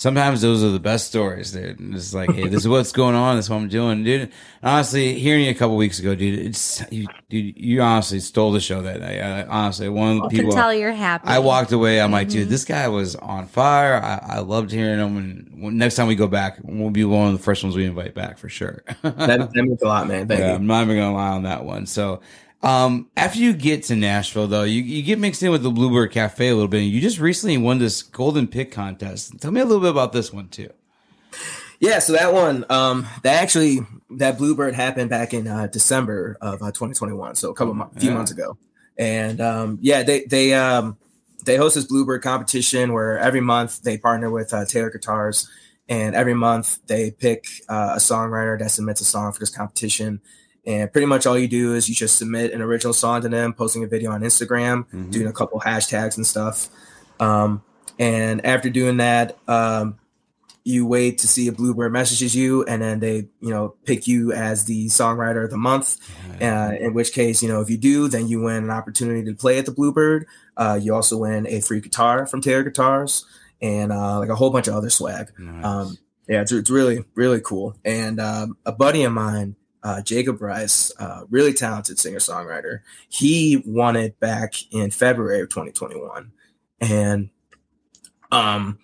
[0.03, 1.79] sometimes those are the best stories, dude.
[1.95, 3.37] It's like, hey, this is what's going on.
[3.37, 4.33] This is what I'm doing, dude.
[4.61, 7.57] Honestly, hearing you a couple weeks ago, dude, it's you, dude.
[7.57, 9.21] You honestly stole the show that night.
[9.21, 10.47] I, honestly, one of the people.
[10.47, 11.29] I can tell you're happy.
[11.29, 12.01] I walked away.
[12.01, 12.13] I'm mm-hmm.
[12.15, 12.51] like, dude, mm-hmm.
[12.51, 13.95] this guy was on fire.
[13.95, 15.17] I, I loved hearing him.
[15.17, 18.13] And next time we go back, we'll be one of the first ones we invite
[18.13, 18.83] back for sure.
[19.03, 20.27] that, that means a lot, man.
[20.27, 20.55] Thank yeah, you.
[20.55, 21.85] I'm not even gonna lie on that one.
[21.85, 22.19] So.
[22.63, 26.11] Um, after you get to Nashville, though, you, you get mixed in with the Bluebird
[26.11, 26.81] Cafe a little bit.
[26.83, 29.39] And You just recently won this Golden Pick contest.
[29.41, 30.69] Tell me a little bit about this one too.
[31.79, 33.79] Yeah, so that one, um, that actually
[34.11, 38.09] that Bluebird happened back in uh, December of uh, 2021, so a couple mo- few
[38.11, 38.15] Yeah.
[38.15, 38.57] months ago,
[38.97, 40.97] and um, yeah, they they um,
[41.43, 45.49] they host this Bluebird competition where every month they partner with uh, Taylor Guitars,
[45.89, 50.21] and every month they pick uh, a songwriter that submits a song for this competition.
[50.65, 53.53] And pretty much all you do is you just submit an original song to them,
[53.53, 55.11] posting a video on Instagram, Mhm.
[55.11, 56.69] doing a couple hashtags and stuff.
[57.19, 57.61] Um,
[57.99, 59.95] and after doing that, um,
[60.65, 64.31] you wait to see if Bluebird messages you, and then they, you know, pick you
[64.31, 65.97] as the songwriter of the month.
[66.41, 69.33] Uh, in which case, you know, if you do, then you win an opportunity to
[69.35, 70.25] play at the Bluebird.
[70.55, 73.25] Uh, you also win a free guitar from Taylor Guitars
[73.61, 75.31] and uh, like a whole bunch of other swag.
[75.37, 75.65] Nice.
[75.65, 75.97] Um,
[76.29, 77.75] yeah, it's, it's really, really cool.
[77.83, 83.61] And um, a buddy of mine, uh, Jacob Rice, uh, really talented singer songwriter, he
[83.65, 86.31] won it back in February of 2021.
[86.81, 87.29] And,
[88.31, 88.79] um,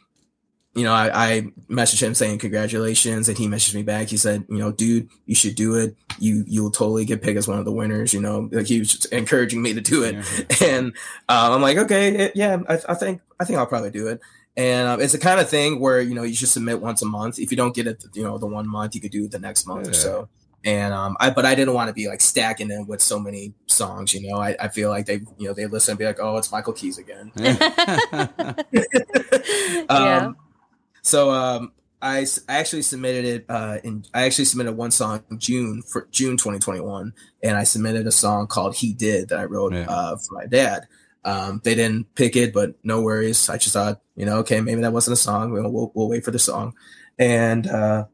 [0.75, 4.07] you know, I, I messaged him saying congratulations, and he messaged me back.
[4.07, 5.95] He said, you know, dude, you should do it.
[6.19, 8.13] You you'll totally get picked as one of the winners.
[8.13, 10.15] You know, like he was just encouraging me to do it,
[10.61, 10.67] Yeah.
[10.67, 10.85] and
[11.27, 14.21] um, I'm like, okay, it- yeah, I, I think I think I'll probably do it.
[14.55, 17.05] And um, it's the kind of thing where you know you should submit once a
[17.05, 17.39] month.
[17.39, 19.39] If you don't get it, you know, the one month, you could do it the
[19.39, 20.29] next month or so.
[20.65, 23.53] And um, I but I didn't want to be like stacking them with so many
[23.67, 24.13] songs.
[24.13, 26.37] You know, I, I feel like they you know they listen and be like, oh,
[26.37, 27.31] it's Michael Keys again.
[27.35, 28.55] yeah.
[29.89, 30.35] Um,
[31.01, 35.39] so um, I, I actually submitted it uh, in I actually submitted one song in
[35.39, 39.73] June for June 2021, and I submitted a song called "He Did" that I wrote
[39.73, 39.85] Yeah.
[39.89, 40.87] uh, for my dad.
[41.25, 43.49] Um, they didn't pick it, but no worries.
[43.49, 45.51] I just thought, you know, okay, maybe that wasn't a song.
[45.51, 46.75] We'll we'll, we'll wait for the song,
[47.17, 48.05] and uh,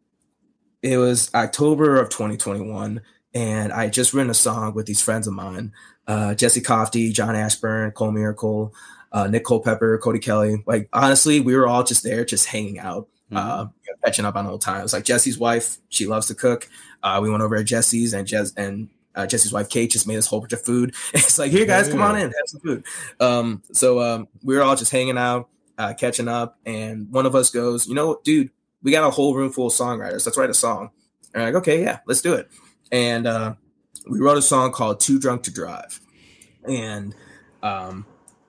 [0.85, 3.01] it was October of 2021,
[3.33, 5.73] and I had just written a song with these friends of mine,
[6.07, 8.71] uh, Jesse Cofty, John Ashburn, Cole Miracle,
[9.11, 10.63] uh, Nick Culpepper, Cody Kelly.
[10.67, 14.35] Like honestly, we were all just there, just hanging out, uh, you know, catching up
[14.35, 14.93] on old times.
[14.93, 16.69] Like Jesse's wife, she loves to cook.
[17.01, 20.17] Uh, we went over at Jesse's, and Jess and uh, Jesse's wife Kate just made
[20.17, 20.93] us a whole bunch of food.
[21.15, 22.85] it's like, here, guys, come on in, have some food.
[23.19, 27.33] Um, so um, we were all just hanging out, uh, catching up, and one of
[27.33, 28.51] us goes, you know, what, dude,
[28.85, 30.25] we got a whole room full of songwriters.
[30.25, 30.91] Let's write a song.
[31.33, 32.49] And I'm like, okay, yeah, let's do it.
[32.91, 33.55] And uh,
[34.07, 35.99] we wrote a song called "Too Drunk to Drive,"
[36.63, 37.15] and
[37.63, 38.05] um,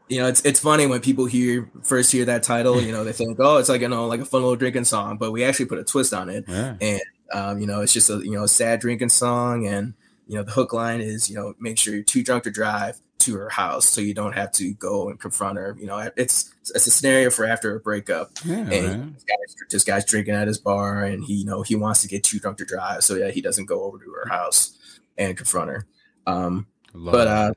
[0.09, 3.13] you know, it's it's funny when people hear first hear that title, you know, they
[3.13, 5.65] think, oh, it's like you know, like a fun little drinking song, but we actually
[5.65, 6.45] put a twist on it.
[6.47, 6.77] Yeah.
[6.81, 7.01] And
[7.33, 9.95] um, you know, it's just a you know a sad drinking song, and
[10.27, 13.01] you know the hook line is you know make sure you're too drunk to drive
[13.19, 15.77] to her house, so you don't have to go and confront her.
[15.79, 19.13] You know, it's it's a scenario for after a breakup, Yeah, and man.
[19.15, 22.09] this, guy's, this guy's drinking at his bar, and he you know he wants to
[22.09, 24.79] get too drunk to drive, so yeah, he doesn't go over to her house
[25.19, 25.87] and confront her.
[26.27, 27.53] Um, Love but uh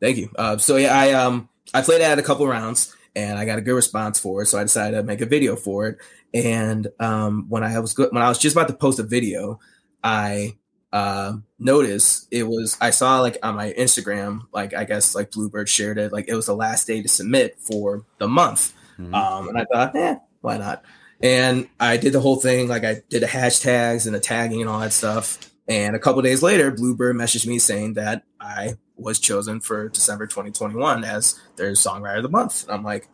[0.00, 3.38] thank you uh so yeah i um i played it at a couple rounds and
[3.38, 5.86] i got a good response for it so i decided to make a video for
[5.86, 5.98] it
[6.34, 9.60] and um when i was good when i was just about to post a video
[10.02, 10.56] i
[10.92, 15.68] uh noticed it was i saw like on my instagram like i guess like bluebird
[15.68, 19.14] shared it like it was the last day to submit for the month Mhm.
[19.14, 20.82] um and i thought eh why not
[21.22, 24.70] and i did the whole thing like i did the hashtags and the tagging and
[24.70, 25.38] all that stuff
[25.70, 30.26] and a couple days later, Bluebird messaged me saying that I was chosen for December
[30.26, 32.62] 2021 as their songwriter of the month.
[32.62, 33.06] And I'm like,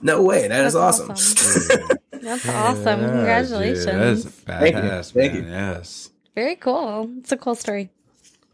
[0.00, 1.10] no way, that is That's awesome.
[1.10, 1.98] awesome.
[2.22, 2.86] That's awesome.
[2.86, 4.24] Yeah, dude, Congratulations.
[4.24, 4.80] that's Thank you.
[4.82, 5.44] badass, Thank man.
[5.44, 5.50] you.
[5.50, 6.10] Yes.
[6.40, 7.10] Very cool.
[7.18, 7.90] It's a cool story.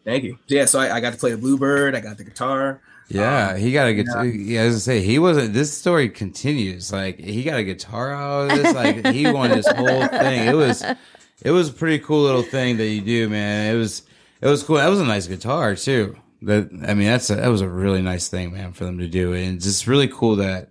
[0.05, 0.41] Thank you.
[0.49, 1.95] Yeah, so I, I got to play the Bluebird.
[1.95, 2.81] I got the guitar.
[3.07, 4.03] Yeah, Um, he got a yeah.
[4.03, 4.27] guitar.
[4.27, 5.53] Yeah, as I say, he wasn't.
[5.55, 6.93] This story continues.
[6.93, 8.75] Like he got a guitar out of this.
[8.75, 10.49] Like he won this whole thing.
[10.49, 10.83] It was,
[11.43, 13.73] it was a pretty cool little thing that you do, man.
[13.73, 14.03] It was,
[14.41, 14.77] it was cool.
[14.79, 16.17] That was a nice guitar too.
[16.43, 19.07] That I mean, that's a, that was a really nice thing, man, for them to
[19.07, 19.33] do.
[19.33, 20.71] And it's just really cool that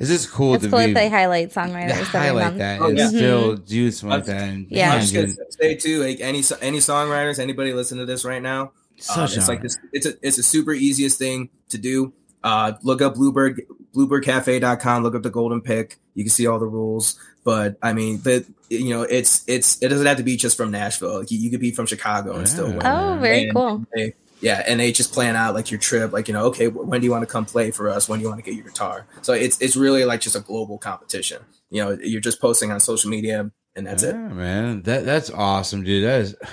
[0.00, 2.80] it's just cool It's to cool be that they highlight to songwriters every highlight that
[2.80, 3.08] Oh, and yeah.
[3.08, 4.48] still do something like I'm- that.
[4.48, 4.94] And, Yeah.
[4.94, 8.72] I'm just gonna say too, like any any songwriters, anybody listening to this right now,
[8.98, 9.78] such it's a- like this.
[9.92, 12.12] It's a it's a super easiest thing to do.
[12.42, 13.60] Uh, look up Bluebird
[13.94, 15.02] bluebirdcafe.com.
[15.02, 15.98] Look up the Golden Pick.
[16.14, 17.18] You can see all the rules.
[17.44, 20.70] But I mean, the you know, it's it's it doesn't have to be just from
[20.70, 21.18] Nashville.
[21.20, 22.82] Like, you, you could be from Chicago and still win.
[22.84, 23.84] Oh, very And cool.
[23.94, 27.00] they- yeah, and they just plan out like your trip, like you know, okay, when
[27.00, 28.08] do you want to come play for us?
[28.08, 29.06] When do you want to get your guitar?
[29.22, 31.42] So it's it's really like just a global competition.
[31.70, 34.34] You know, you're just posting on social media, and that's yeah, it.
[34.34, 34.82] man.
[34.82, 36.04] That that's awesome, dude.
[36.04, 36.36] That is.
[36.42, 36.48] I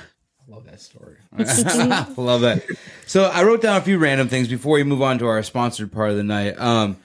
[0.47, 1.17] love that story.
[1.33, 2.65] I love that.
[3.05, 5.91] So I wrote down a few random things before we move on to our sponsored
[5.91, 6.59] part of the night.
[6.59, 6.97] Um,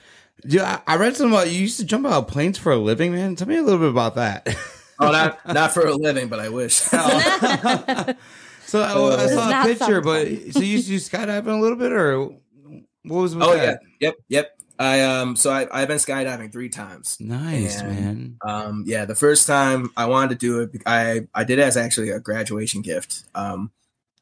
[0.46, 2.76] dude, I, I read something about you used to jump out of planes for a
[2.76, 3.36] living, man.
[3.36, 4.48] Tell me a little bit about that.
[4.98, 6.80] Oh, not not for a living, but I wish.
[8.72, 11.76] So I, I saw a picture, sound but so you used to skydiving a little
[11.76, 12.37] bit, or what
[13.04, 13.80] was with Oh that?
[14.00, 14.58] yeah, yep, yep.
[14.78, 17.18] I um so I I've been skydiving three times.
[17.20, 18.37] Nice, And, man.
[18.44, 21.76] Um yeah, the first time I wanted to do it, I I did it as
[21.76, 23.24] actually a graduation gift.
[23.35, 23.70] Um,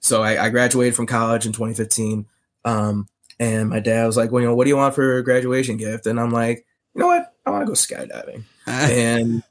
[0.00, 2.26] so I, I graduated from college in 2015.
[2.64, 3.06] Um,
[3.38, 5.76] and my dad was like, "Well, you know, what do you want for a graduation
[5.76, 7.32] gift?" And I'm like, "You know what?
[7.46, 9.42] I want to go skydiving." and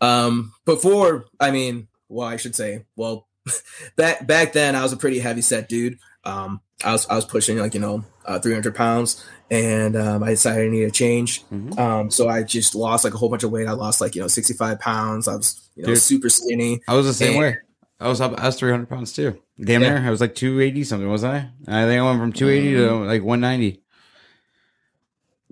[0.00, 3.26] um before i mean well i should say well
[3.96, 7.24] back back then i was a pretty heavy set dude um i was i was
[7.24, 11.44] pushing like you know uh, 300 pounds and um, i decided i needed a change
[11.46, 11.78] Mhm.
[11.78, 14.20] um so i just lost like a whole bunch of weight i lost like you
[14.20, 15.98] know 65 pounds i was you know Dude.
[16.02, 17.56] super skinny I was the same And- way.
[18.00, 18.38] I was up.
[18.40, 19.40] I was three hundred pounds too.
[19.60, 19.98] Damn Yeah.
[19.98, 20.06] near.
[20.06, 21.38] I was like two eighty something, wasn't I?
[21.66, 23.06] I think I went from two eighty to Mm-hmm.
[23.08, 23.82] like one ninety.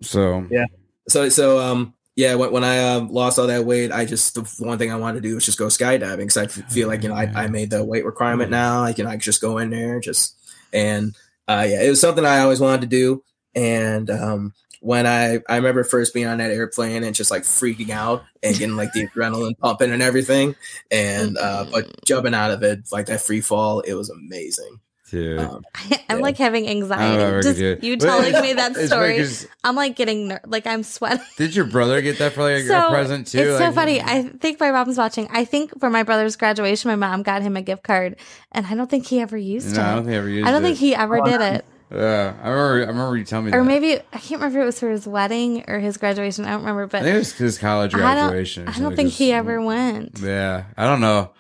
[0.02, 0.66] So Yeah.
[1.08, 4.64] so so um yeah when, when i um, lost all that weight i just the
[4.64, 7.02] one thing i wanted to do was just go skydiving because i f- feel like
[7.02, 9.40] you know I, I made the weight requirement now like you know i could just
[9.40, 10.36] go in there just
[10.72, 11.14] and
[11.46, 13.22] uh yeah it was something i always wanted to do
[13.54, 14.52] and um
[14.86, 18.56] when I I remember first being on that airplane and just like freaking out and
[18.56, 20.54] getting like the adrenaline pumping and everything,
[20.92, 24.78] and uh, but jumping out of it like that free fall, it was amazing.
[25.16, 25.40] Dude.
[25.40, 25.64] Um,
[26.08, 26.22] I'm Yeah.
[26.22, 27.16] like having anxiety.
[27.16, 29.24] know if I could Just you telling me that story.
[29.64, 31.24] I'm like getting ner- like I'm sweating.
[31.36, 33.38] Did your brother get that for like a So, present too?
[33.38, 34.00] It's so funny.
[34.00, 35.28] I think my mom's watching.
[35.30, 38.16] I think for my brother's graduation, my mom got him a gift card,
[38.52, 39.84] and I don't think he ever used No, it.
[39.84, 40.66] I don't think I ever used I don't it.
[40.66, 41.64] think he ever did it.
[41.92, 42.84] Yeah, I remember.
[42.84, 43.64] I remember you telling me Or that.
[43.64, 46.44] maybe I can't remember if it was for his wedding or his graduation.
[46.44, 48.66] I don't remember, but I think it was his college I don't- graduation.
[48.66, 50.18] I don't think he ever went.
[50.20, 51.30] Yeah, I don't know.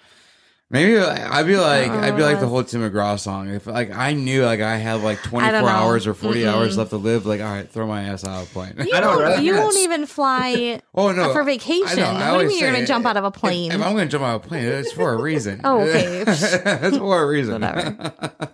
[0.68, 2.48] Maybe I'd be like don't I'd be like the uh-huh.
[2.48, 3.48] whole Tim McGraw song.
[3.50, 5.76] If like I knew like I have like twenty I don't four know.
[5.76, 6.78] hours or 40 hours Mm-mm.
[6.78, 8.74] left to live, like all right, throw my ass out of a plane.
[8.78, 11.98] You, I know, won't, you won't even fly oh no, for I vacation.
[11.98, 13.70] know, I what do you always mean you're going to jump out of a plane?
[13.70, 15.60] if I'm going to jump out of a plane, it's for a reason.
[15.62, 16.24] Oh, okay.
[16.26, 17.60] it's for a reason.
[17.62, 17.92] Whatever.
[18.40, 18.50] that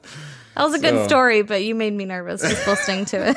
[0.59, 3.37] was a good So- story, but you made me nervous just listening to it.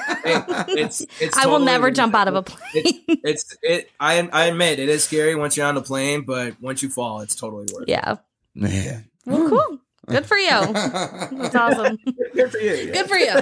[0.78, 2.40] it's, it's I will totally never jump out of a
[2.74, 3.20] It's, plane.
[3.24, 3.90] it's it.
[4.02, 7.22] I I admit it is scary once you're on the plane, but once you fall,
[7.22, 7.90] it's totally worth it.
[7.90, 8.16] yeah.
[8.56, 9.06] Man.
[9.26, 9.60] Well, cool.
[9.62, 9.76] Hmm.
[10.08, 10.50] Good for you.
[10.50, 11.98] That's awesome.
[12.36, 12.92] Good for you.
[12.94, 13.34] Good for you.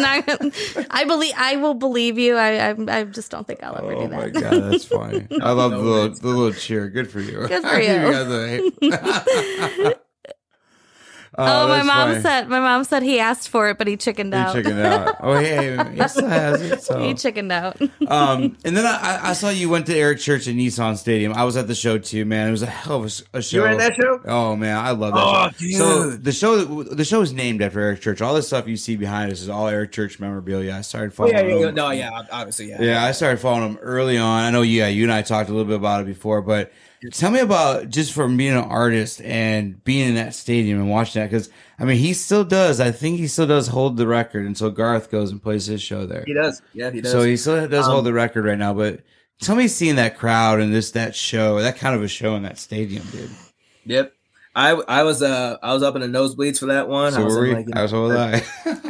[0.00, 1.32] Not- I believe.
[1.34, 2.36] I will believe you.
[2.36, 2.70] I.
[2.70, 4.18] I, I just don't think I'll ever Oh do that.
[4.18, 5.26] Oh my god, that's funny.
[5.42, 6.90] I love the No, little, the little cheer.
[6.90, 7.48] Good for you.
[7.48, 9.94] Good for I give you.
[11.36, 12.20] Guys Oh, my mom funny.
[12.22, 12.48] said.
[12.48, 14.54] My mom said he asked for it, but he chickened He out.
[14.54, 15.16] chickened out.
[15.20, 16.82] Oh, hey, he still has it.
[16.82, 16.98] So.
[17.02, 17.80] he chickened out.
[18.08, 21.32] um, and then I, I saw you went to Eric Church at Nissan Stadium.
[21.32, 22.48] I was at the show too, man.
[22.48, 23.56] It was a hell of a, show.
[23.56, 24.20] You were in that show?
[24.24, 25.20] Oh man, I love that.
[25.24, 25.78] Oh, show.
[25.78, 28.20] So the show, the show is named after Eric Church.
[28.22, 30.74] All the stuff you see behind us is all Eric Church memorabilia.
[30.74, 31.34] I started Oh, following.
[31.36, 31.68] yeah, yeah, yeah.
[31.68, 31.74] him.
[31.74, 32.80] No, yeah, obviously, yeah.
[32.82, 34.44] Yeah, I started following him early on.
[34.44, 36.72] I know, yeah, you and I talked a little bit about it before, but
[37.12, 41.20] tell me about just from being an artist and being in that stadium and watching
[41.22, 42.80] that because I mean, he still does.
[42.80, 46.06] I think he still does hold the record, until Garth goes and plays his show
[46.06, 46.24] there.
[46.26, 46.62] He does.
[46.72, 47.12] Yeah, he does.
[47.12, 48.74] So he still does Um, hold the record right now.
[48.74, 49.00] But
[49.40, 52.44] tell me, seeing that crowd and this that show, that kind of a show in
[52.44, 53.30] that stadium, dude.
[53.84, 54.12] yep.
[54.56, 57.12] I I was uh I was up in the nosebleeds for that one.
[57.12, 57.56] So I was were in, we?
[57.56, 58.42] like, you I was so I.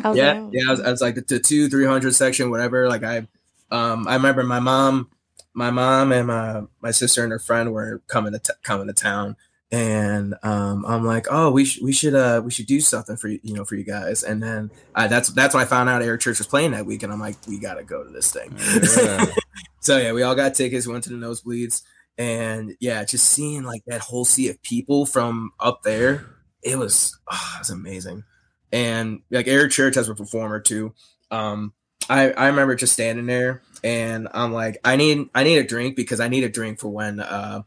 [0.05, 0.68] I yeah, yeah.
[0.68, 2.87] I was, I was like the, the two three hundred section, whatever.
[2.87, 3.27] Like I,
[3.70, 5.09] um, I remember my mom,
[5.55, 8.93] my mom and my my sister and her friend were coming to t- coming to
[8.93, 9.37] town,
[9.71, 13.29] and um, I'm like, oh, we should we should uh we should do something for
[13.29, 14.23] you, you know, for you guys.
[14.23, 17.03] And then I, that's that's when I found out Eric Church was playing that week,
[17.03, 18.55] and I'm like, we got to go to this thing.
[18.59, 19.25] Yeah.
[19.81, 20.87] so yeah, we all got tickets.
[20.87, 21.83] We went to the nosebleeds,
[22.19, 26.27] and yeah, just seeing like that whole sea of people from up there,
[26.62, 28.25] it was oh, it was amazing.
[28.73, 30.95] And like Eric Church as a performer too.
[31.31, 31.73] Um,
[32.09, 35.94] I I remember just standing there, and I'm like, I need I need a drink
[35.94, 37.62] because I need a drink for when uh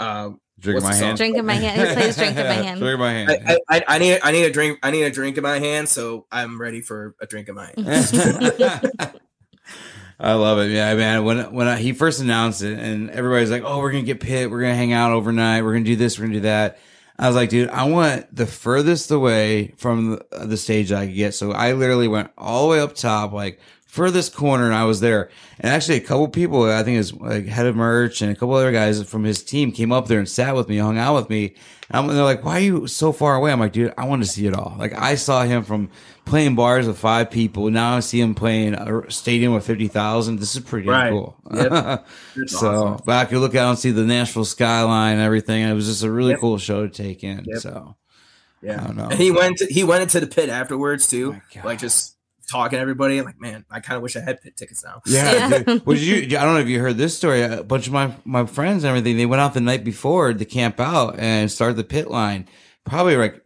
[0.00, 1.18] uh Drink in What's my hand.
[1.18, 1.88] Drink in my hand.
[1.88, 2.78] He plays drink in my hand.
[2.78, 3.30] Drink in my hand.
[3.48, 5.88] I, I, I need I need a drink I need a drink in my hand,
[5.88, 7.88] so I'm ready for a drink in my hand.
[10.20, 10.70] I love it.
[10.70, 11.24] Yeah, man.
[11.24, 14.52] When when I, he first announced it, and everybody's like, "Oh, we're gonna get pit.
[14.52, 15.64] We're gonna hang out overnight.
[15.64, 16.16] We're gonna do this.
[16.16, 16.78] We're gonna do that."
[17.18, 21.16] I was like, "Dude, I want the furthest away from the, the stage I could
[21.16, 23.58] get." So I literally went all the way up top, like
[23.92, 25.28] furthest corner, and I was there.
[25.60, 28.54] And actually, a couple people, I think his like head of merch and a couple
[28.54, 31.28] other guys from his team came up there and sat with me, hung out with
[31.28, 31.54] me.
[31.90, 34.22] And I'm- they're like, "Why are you so far away?" I'm like, "Dude, I want
[34.24, 35.90] to see it all." Like I saw him from
[36.24, 37.70] playing bars with five people.
[37.70, 40.38] Now I see him playing a stadium with fifty thousand.
[40.40, 41.10] This is pretty Right.
[41.10, 41.36] cool.
[41.52, 42.06] Yep.
[42.46, 43.02] So, awesome.
[43.04, 45.68] but I could look out and see the Nashville skyline and everything.
[45.68, 46.40] It was just a really Yep.
[46.40, 47.44] cool show to take in.
[47.46, 47.58] Yep.
[47.60, 47.94] So,
[48.62, 49.08] Yeah, I don't know.
[49.10, 52.11] And he went to, he went into the pit afterwards too, Oh like just
[52.46, 53.20] talking to everybody.
[53.22, 55.02] Like, man, I kind of wish I had pit tickets now.
[55.06, 55.48] yeah.
[55.48, 55.58] Yeah.
[55.62, 55.84] dude.
[55.86, 56.38] Did you?
[56.38, 57.42] I don't know if you heard this story.
[57.42, 59.16] A bunch of my my friends and everything.
[59.16, 62.48] They went out the night before to camp out and start the pit line.
[62.84, 63.42] Probably like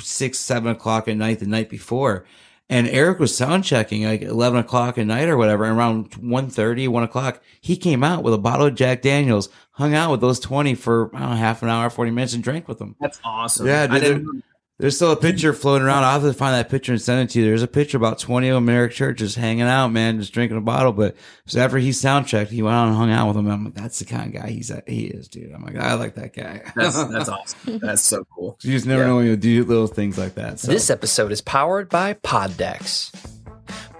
[0.00, 2.24] six, seven o'clock at night the night before.
[2.68, 5.64] And Eric was sound checking like 11 o'clock at night or whatever.
[5.64, 9.92] And around 1.30, 1 o'clock, he came out with a bottle of Jack Daniels, hung
[9.92, 12.68] out with those 20 for, I don't know, half an hour, 40 minutes and drank
[12.68, 12.94] with them.
[13.00, 13.66] That's awesome.
[13.66, 14.44] Yeah, I dude, didn't,
[14.80, 16.04] There's still a picture floating around.
[16.04, 17.44] I'll have to find that picture and send it to you.
[17.46, 20.32] There's a picture about 20 of them in Eric Church just hanging out, man, just
[20.32, 20.92] drinking a bottle.
[20.92, 21.16] But
[21.46, 23.48] so after he sound checked, he went out and hung out with them.
[23.48, 25.52] I'm like, that's the kind of guy he's he is, dude.
[25.52, 26.62] I'm like, I like that guy.
[26.74, 27.78] that's that's awesome.
[27.78, 28.58] That's so cool.
[28.62, 29.08] you just never Yeah.
[29.08, 30.58] know when you do little things like that.
[30.60, 30.72] So.
[30.72, 33.10] This episode is powered by Poddex.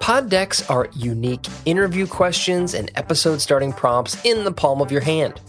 [0.01, 5.41] Poddex are unique interview questions and episode starting prompts in the palm of your hand.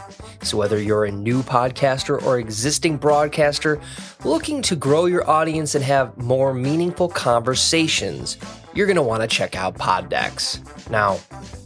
[0.44, 3.80] So, whether you're a new podcaster or existing broadcaster
[4.26, 8.38] looking to grow your audience and have more meaningful conversations,
[8.74, 10.60] you're going to want to check out Poddex.
[10.90, 11.20] Now,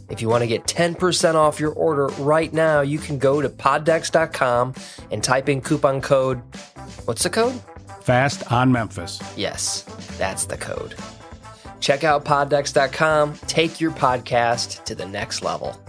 [0.10, 3.50] if you want to get 10% off your order right now, you can go to
[3.50, 4.76] poddex.com
[5.10, 6.40] and type in coupon code.
[7.06, 7.60] What's the code?
[8.02, 9.20] Fast on Memphis.
[9.36, 9.82] Yes,
[10.20, 10.94] that's the code.
[11.86, 13.36] Check out poddex.com.
[13.46, 15.80] Take your podcast to the next level.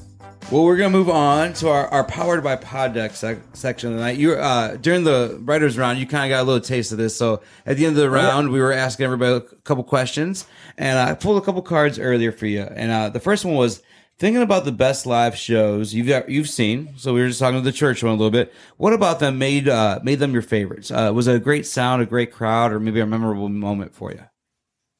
[0.52, 4.02] Well, we're gonna move on to our, our powered by Poddex sec- section of the
[4.02, 4.18] night.
[4.18, 7.16] You uh, during the writers round, you kind of got a little taste of this.
[7.16, 10.98] So at the end of the round, we were asking everybody a couple questions, and
[10.98, 12.60] I pulled a couple cards earlier for you.
[12.60, 13.82] And uh, the first one was
[14.18, 16.92] thinking about the best live shows you've got, you've seen.
[16.98, 18.52] So we were just talking to the church one a little bit.
[18.76, 20.90] What about them made uh, made them your favorites?
[20.90, 24.12] Uh, was it a great sound, a great crowd, or maybe a memorable moment for
[24.12, 24.24] you?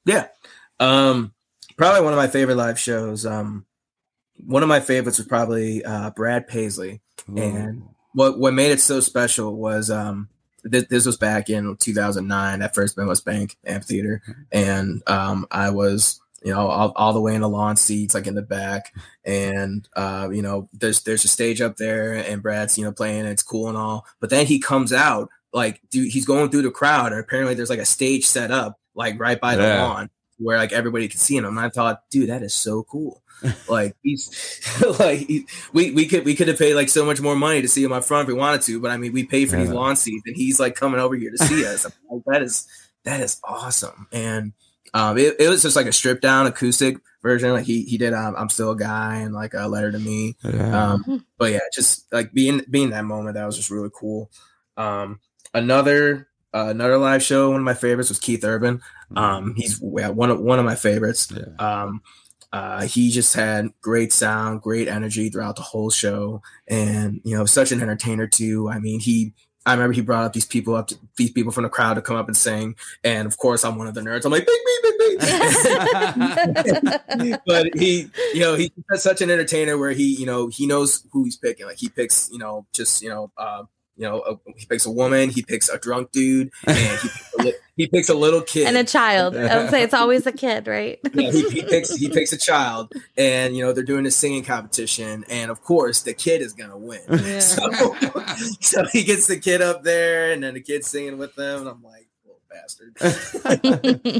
[0.06, 0.28] Yeah.
[0.80, 1.32] Um,
[1.76, 3.24] probably one of my favorite live shows.
[3.26, 3.66] Um,
[4.44, 7.00] one of my favorites was probably uh, Brad Paisley.
[7.36, 10.28] And what what made it so special was um,
[10.62, 14.22] this, this was back in 2009 at First Midwest Bank Amphitheater,
[14.52, 18.26] and um, I was you know all, all the way in the lawn seats, like
[18.26, 22.76] in the back, and uh, you know there's there's a stage up there, and Brad's
[22.78, 26.26] you know playing, it's cool and all, but then he comes out like dude, he's
[26.26, 29.56] going through the crowd, and apparently there's like a stage set up like right by
[29.56, 29.82] the Yeah.
[29.82, 31.44] lawn where like everybody could see him.
[31.44, 33.22] And I thought, dude, that is so cool.
[33.68, 34.62] like he's
[34.98, 37.68] like he, we we could we could have paid like so much more money to
[37.68, 39.70] see him up front if we wanted to, but I mean we paid for these
[39.70, 41.84] lawn seats and he's like coming over here to see us.
[41.84, 42.66] I'm like, that is
[43.04, 44.08] that is awesome.
[44.10, 44.52] And
[44.94, 47.52] um it, it was just like a stripped down acoustic version.
[47.52, 50.36] Like he he did um, I'm still a guy and like a letter to me.
[50.42, 50.92] Yeah.
[50.92, 54.30] Um, but yeah, just like being being that moment, that was just really cool.
[54.76, 55.20] Um,
[55.52, 58.80] another uh, another live show, one of my favorites was Keith Urban.
[59.14, 61.30] Um, he's one of one of my favorites.
[61.30, 61.54] Yeah.
[61.58, 62.02] Um,
[62.52, 67.44] uh, he just had great sound, great energy throughout the whole show, and you know,
[67.44, 68.68] such an entertainer too.
[68.68, 69.34] I mean, he.
[69.66, 72.00] I remember he brought up these people up, to, these people from the crowd to
[72.00, 74.24] come up and sing, and of course, I'm one of the nerds.
[74.24, 74.96] I'm like, big me, big
[77.20, 77.36] me.
[77.46, 81.24] but he, you know, he's such an entertainer where he, you know, he knows who
[81.24, 81.66] he's picking.
[81.66, 83.64] Like he picks, you know, just you know, uh,
[83.96, 87.34] you know, a, he picks a woman, he picks a drunk dude, and he picks
[87.40, 88.66] a, he picks a little kid.
[88.66, 89.36] and a child.
[89.36, 90.98] I would say it's always a kid, right?
[91.14, 94.44] yeah, he, he picks he picks a child, and you know they're doing a singing
[94.44, 97.00] competition, and of course the kid is gonna win.
[97.10, 97.40] Yeah.
[97.40, 97.94] So,
[98.60, 101.68] so he gets the kid up there, and then the kid's singing with them, and
[101.68, 102.94] I'm like, little bastard.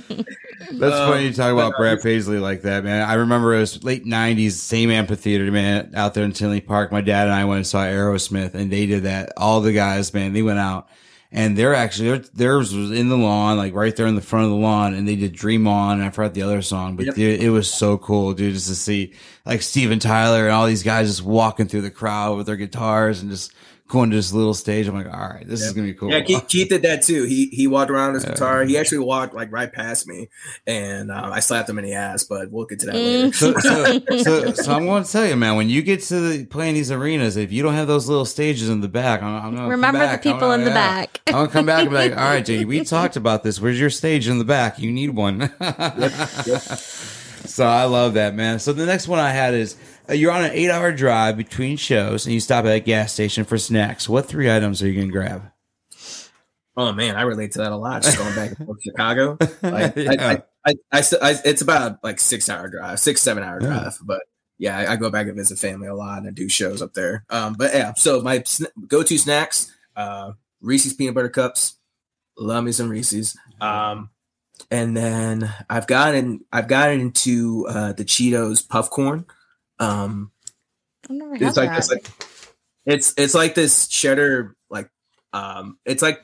[0.70, 3.08] That's Um, funny you talk about but, uh, Brad Paisley like that, man.
[3.08, 6.92] I remember it was late '90s, same amphitheater, man, out there in Tinley Park.
[6.92, 9.32] My dad and I went and saw Aerosmith, and they did that.
[9.36, 10.88] All the guys, man, they went out,
[11.32, 14.44] and they're actually their- theirs was in the lawn, like right there in the front
[14.44, 17.06] of the lawn, and they did "Dream On." And I forgot the other song, but
[17.06, 17.14] Yep.
[17.14, 19.12] dude, it was so cool, dude, just to see
[19.44, 23.20] like Steven Tyler and all these guys just walking through the crowd with their guitars
[23.20, 23.52] and just
[23.88, 24.88] going to this little stage.
[24.88, 26.10] I'm like, all right, this is gonna be cool.
[26.10, 27.24] Yeah, Keith, Keith did that too.
[27.24, 28.64] He he walked around with his guitar.
[28.64, 30.28] He actually walked like right past me,
[30.66, 32.24] and uh, I slapped him in the ass.
[32.24, 33.32] But we'll get to that later.
[33.32, 35.56] So, so, so, so I'm going to tell you, man.
[35.56, 38.68] When you get to the, playing these arenas, if you don't have those little stages
[38.68, 41.20] in the back, I'm, I'm going to Remember the people in the back.
[41.26, 43.60] I'm going to come back and be like, all right, Jay, we talked about this.
[43.60, 44.78] Where's your stage in the back?
[44.78, 45.52] You need one.
[47.46, 48.58] So I love that, man.
[48.58, 49.76] So the next one I had is
[50.10, 53.44] you're on an eight hour drive between shows and you stop at a gas station
[53.44, 54.08] for snacks.
[54.08, 55.50] What three items are you going to grab?
[56.76, 58.02] Oh man, I relate to that a lot.
[58.02, 60.42] Just going back to Chicago, like, Yeah.
[60.64, 63.98] I, I, I, I, it's about like six hour drive, six seven hour drive.
[64.02, 64.20] But
[64.58, 66.92] yeah, I, I go back and visit family a lot and I do shows up
[66.92, 67.24] there.
[67.30, 71.78] Um, but yeah, so my sn- go to snacks, uh, Reese's peanut butter cups,
[72.38, 73.36] love me some Reese's.
[73.60, 74.10] Um,
[74.70, 79.24] and then I've gotten I've gotten into uh, the Cheetos puff corn.
[79.78, 80.30] Um,
[81.04, 81.76] I've never had it's like that.
[81.76, 82.08] this like
[82.86, 84.88] it's it's like this cheddar like
[85.32, 86.20] um it's like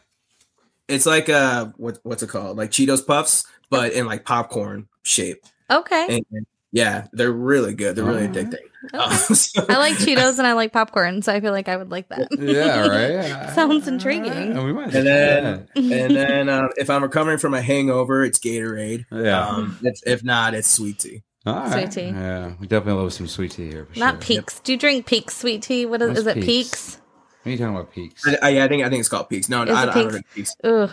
[0.89, 5.45] it's like uh what what's it called like cheetos puffs but in like popcorn shape
[5.71, 6.23] okay.
[6.33, 7.97] and Yeah, they're really good.
[7.97, 8.47] They're really Alright.
[8.51, 8.95] addicting.
[8.95, 11.91] Uh, so- I like Cheetos and I like popcorn, so I feel like I would
[11.91, 12.29] like that.
[12.39, 13.51] Yeah, right.
[13.55, 14.57] Sounds intriguing.
[14.57, 19.05] Uh, we and then and then uh, if I'm recovering from a hangover, it's Gatorade.
[19.11, 19.47] Yeah.
[19.47, 21.23] Um, if, if not, it's sweet tea.
[21.45, 21.93] All right.
[21.93, 22.11] Sweet tea.
[22.11, 23.87] Yeah, we definitely love some sweet tea here.
[23.93, 24.21] For Not sure.
[24.39, 24.61] Peaks.
[24.61, 25.87] Do you drink Peaks sweet tea?
[25.87, 26.35] What is, What's is it?
[26.37, 26.47] Peaks?
[26.47, 26.99] Peaks?
[27.43, 28.29] What are you talking about, Peaks?
[28.29, 29.49] I, I, I think I think it's called Peaks.
[29.49, 30.11] No, Is I, it I don't Peaks?
[30.13, 30.57] drink Peaks.
[30.63, 30.91] Ugh,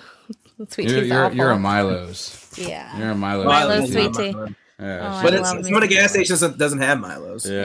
[0.70, 1.38] sweet You're, tea's you're, awful.
[1.38, 2.52] you're a Milo's.
[2.58, 2.97] yeah.
[2.97, 3.43] You're a Milo.
[3.45, 4.16] Milo Milo's oh, sweet not
[4.47, 4.54] tea.
[4.80, 5.20] Yeah.
[5.20, 7.47] Oh, But I it's, love some of the gas some stations doesn't have Milos.
[7.47, 7.64] Yeah.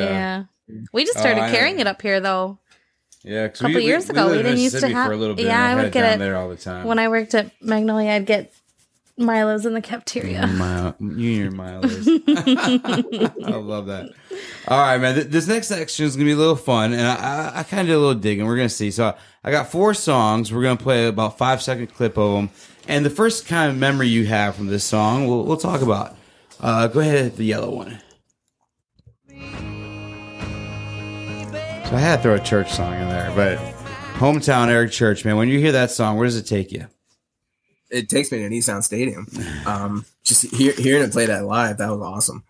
[0.69, 0.77] yeah.
[0.93, 1.53] We just Oh, started I know.
[1.57, 2.59] carrying it up here though.
[3.23, 5.17] Yeah, A couple years ago, we lived in didn't used to Mississippi have- for a
[5.17, 5.47] little bit.
[5.47, 6.87] Yeah, I had would get it there all the time.
[6.87, 8.53] When I worked at Magnolia, I'd get
[9.17, 10.47] Milo's in the cafeteria.
[10.47, 12.09] Milo, you and your Milos.
[13.47, 14.11] I love that.
[14.67, 15.15] All right, man.
[15.15, 17.83] Th- This next section is gonna be a little fun, and I, I, I kind
[17.83, 18.45] of did a little digging.
[18.47, 18.91] We're gonna see.
[18.91, 20.53] So I got four songs.
[20.53, 22.51] We're gonna play about five second clip of them,
[22.89, 26.17] and the first kind of memory you have from this song, we'll, we'll talk about.
[26.61, 28.01] Uh, go ahead, the yellow one.
[31.85, 33.59] So I had to throw a church song in there, but
[34.19, 35.37] hometown Eric Church, man.
[35.37, 36.89] When you hear that song, where does it take you?
[37.95, 39.27] It takes me to Nissan Stadium.
[39.67, 42.45] Um, just hear, hearing it play that live, that was awesome.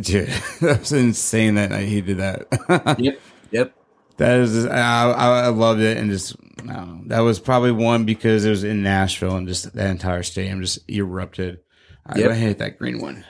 [0.00, 0.28] Dude,
[0.60, 2.96] that was insane that night he did that.
[3.00, 3.74] Yep, yep.
[4.18, 6.36] That is, I, I I loved it, and just
[6.68, 9.90] I don't know, that was probably one because it was in Nashville, and just that
[9.90, 11.60] entire stadium just erupted.
[12.06, 12.24] I Yep.
[12.26, 13.24] go ahead hit that green one.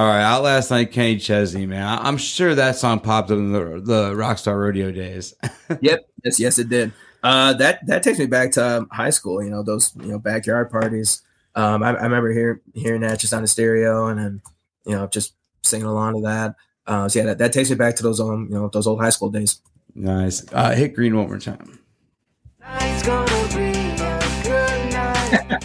[0.00, 1.82] All right, out last night, Kenny Chesney, man.
[1.82, 5.34] I, I'm sure that song popped up in the the Rockstar Rodeo days.
[5.82, 6.08] Yep.
[6.24, 6.92] Yes, yes, it did.
[7.22, 9.42] Uh, that that takes me back to um, high school.
[9.42, 11.20] You know those you know backyard parties.
[11.54, 14.42] Um, I, I remember hear, hearing that just on the stereo, and then
[14.86, 16.54] you know just singing along to that.
[16.86, 19.02] Uh, so yeah, that, that takes me back to those um you know those old
[19.02, 19.60] high school days.
[19.94, 20.50] nice.
[20.50, 21.78] Uh, hit green one more time.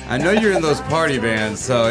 [0.08, 1.86] I know you're in those party bands, so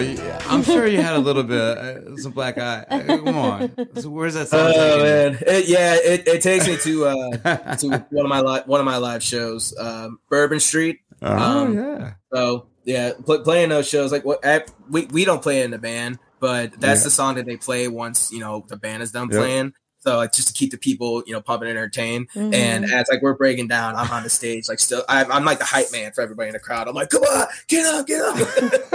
[0.49, 2.85] I'm sure you had a little bit uh, some black eye.
[2.89, 4.61] Uh, Come on, so where's that song?
[4.67, 8.41] Oh taking man, it, yeah, it, it takes me to uh to one of my
[8.41, 11.01] li- one of my live shows, um, Bourbon Street.
[11.23, 12.13] Oh Um, yeah.
[12.33, 15.79] So yeah, pl- playing those shows like what I, we we don't play in the
[15.79, 17.05] band, but that's Yeah.
[17.05, 19.39] the song that they play once you know the band is done Yep.
[19.41, 19.73] playing.
[20.05, 22.29] So like just to keep the people you know pumping and entertained.
[22.33, 22.55] Mhm.
[22.55, 25.59] And as like we're breaking down, I'm on the stage like still I'm, I'm like
[25.59, 26.89] the hype man for everybody in the crowd.
[26.89, 28.37] I'm like, come on, get up, get up.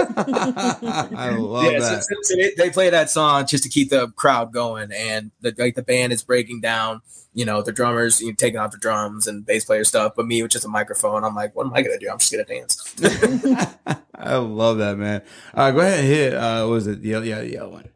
[1.16, 2.04] I love yeah, that.
[2.04, 5.52] so- so they, they play that song just to keep the crowd going, and the,
[5.58, 7.02] like the band is breaking down.
[7.34, 10.26] You know, the drummers you know, taking off the drums and bass player stuff, but
[10.26, 11.24] me with just a microphone.
[11.24, 12.08] I'm like, what am I gonna do?
[12.08, 12.94] I'm just gonna dance.
[14.14, 15.22] I love that, man.
[15.54, 16.34] All right, go ahead and hit.
[16.34, 17.02] Uh, what was it?
[17.02, 17.88] The yellow, yeah, the yellow one.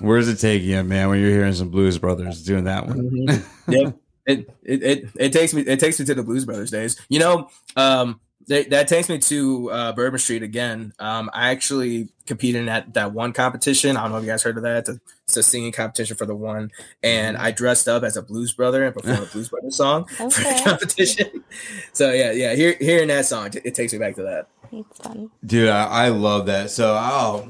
[0.00, 1.08] Where's it taking you, man?
[1.08, 3.26] When you're hearing some Blues Brothers doing that one.
[3.68, 3.96] yep.
[4.26, 7.00] It, it it it takes me it takes me to the Blues Brothers days.
[7.08, 10.92] You know, um, that, that takes me to uh, Bourbon Street again.
[10.98, 13.96] Um, I actually competed in that that one competition.
[13.96, 14.78] I don't know if you guys heard of that.
[14.78, 16.70] It's a, it's a singing competition for the one,
[17.02, 20.28] and I dressed up as a Blues Brother and performed a Blues Brother song for
[20.28, 21.44] the competition.
[21.92, 24.48] So yeah, yeah, hear, hearing that song, it takes me back to that.
[24.70, 25.30] It's fun.
[25.44, 26.70] Dude, I, I love that.
[26.70, 27.48] So, oh,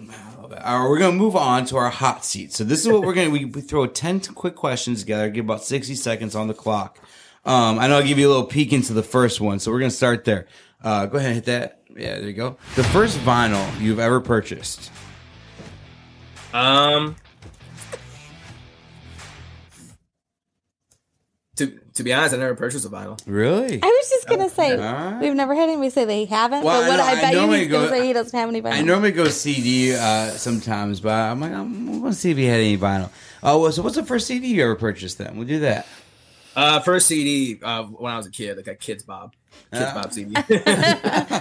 [0.50, 2.52] All right, we're gonna move on to our hot seat.
[2.52, 5.28] So, this is what we're gonna we, we throw ten quick questions together.
[5.30, 6.98] Give about sixty seconds on the clock.
[7.44, 9.58] Um, I know I'll give you a little peek into the first one.
[9.58, 10.46] So, we're gonna start there.
[10.82, 11.82] Uh, go ahead and hit that.
[11.94, 12.56] Yeah, there you go.
[12.76, 14.90] The first vinyl you've ever purchased.
[16.52, 17.16] Um,
[21.98, 23.20] to to be honest, I never purchased a vinyl.
[23.26, 23.80] Really?
[23.82, 25.20] I was just gonna say Alright.
[25.20, 26.62] we've never had anybody say they haven't.
[26.62, 28.38] Well, but what I I, I bet you normally he's gonna go- say he doesn't
[28.38, 28.64] have any.
[28.64, 32.60] I normally go CD uh, sometimes, but I'm like, I'm gonna see if he had
[32.60, 33.10] any vinyl.
[33.42, 35.18] Oh, well, so what's the first CD you ever purchased?
[35.18, 35.86] Then we'll do that.
[36.58, 39.36] Uh, first CD uh, when I was a kid, like a Kidz Bop,
[39.72, 39.92] Kids.
[39.92, 40.32] Bob CD.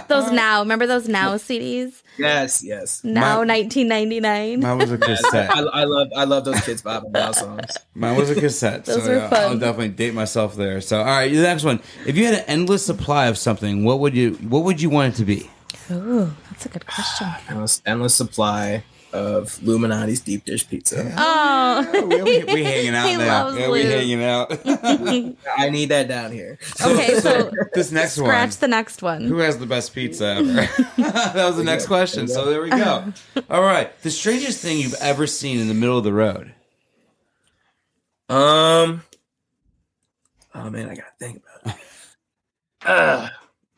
[0.08, 0.60] those now.
[0.60, 2.04] Remember those now CDs?
[2.18, 3.02] yes, yes.
[3.02, 4.60] Now, 1999.
[4.60, 5.50] Mine was a cassette.
[5.50, 7.64] I, I love I love those Kidz Bop and Now songs.
[7.94, 8.84] Mine was a cassette.
[8.84, 9.42] Those so were yeah, fun.
[9.42, 10.80] I'll definitely date myself there.
[10.80, 11.80] So, all right, the next one.
[12.06, 15.14] If you had an endless supply of something, what would you what would you want
[15.14, 15.50] it to be?
[15.90, 17.26] Ooh, that's a good question.
[17.48, 21.14] Endless, endless supply of Lou Malnati's deep dish pizza.
[21.16, 23.50] Oh, we, we, we hanging out He now.
[23.50, 24.50] Yeah, we hanging out.
[25.58, 26.58] I need that down here.
[26.82, 27.18] okay.
[27.20, 28.30] So this next scratch one.
[28.50, 29.24] Scratch the next one.
[29.24, 30.52] Who has the best pizza ever?
[30.96, 32.28] that was the next question.
[32.28, 33.12] So there we go.
[33.50, 33.98] All right.
[34.02, 36.54] The strangest thing you've ever seen in the middle of the road.
[38.28, 39.02] Um.
[40.54, 41.80] Oh man, I gotta think about it.
[42.84, 43.28] Uh,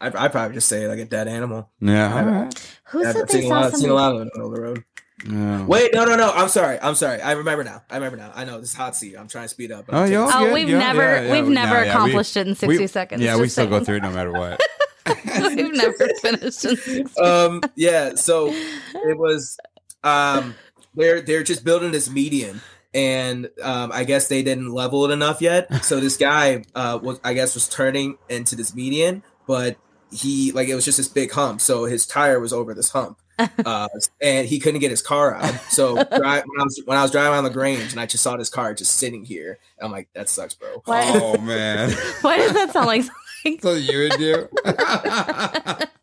[0.01, 1.70] I I probably just say like a dead animal.
[1.81, 2.14] Yeah.
[2.14, 2.72] All right.
[2.87, 4.61] Who I've said they seen a saw lot, seen a lot of it on the
[4.61, 4.85] road.
[5.26, 5.64] No.
[5.66, 6.30] Wait, no, no, no.
[6.30, 6.78] I'm sorry.
[6.80, 7.20] I'm sorry.
[7.20, 7.82] I remember now.
[7.90, 8.32] I remember now.
[8.34, 9.16] I know this is hot seat.
[9.18, 9.84] I'm trying to speed up.
[9.88, 10.12] Oh, I'm
[10.48, 11.32] Oh, we've yeah, never yeah, yeah.
[11.32, 13.22] we've No, never yeah, we- accomplished it in sixty we- seconds.
[13.22, 14.60] Yeah, we just still go through it no matter what.
[15.26, 19.58] we've never finished in 60 um yeah so it was
[20.04, 20.54] um
[20.94, 22.60] they're they're just building this median
[22.94, 27.18] and um i guess they didn't level it enough yet so this guy uh was
[27.24, 29.76] i guess was turning into this median but
[30.12, 33.18] he like it was just this big hump so his tire was over this hump
[33.64, 33.88] uh
[34.20, 37.11] and he couldn't get his car out so dri- when, I was, when i was
[37.11, 40.09] driving on the grange and i just saw this car just sitting here i'm like
[40.14, 41.91] that sucks bro Why, Oh man,
[42.22, 43.61] why does that sound like something?
[43.61, 44.49] so you would do?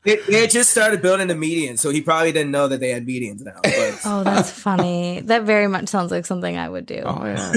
[0.05, 3.05] it, it just started building the median so he probably didn't know that they had
[3.05, 5.21] medians now but Oh, that's funny.
[5.21, 7.01] That very much sounds like something I would do.
[7.05, 7.53] Oh yeah.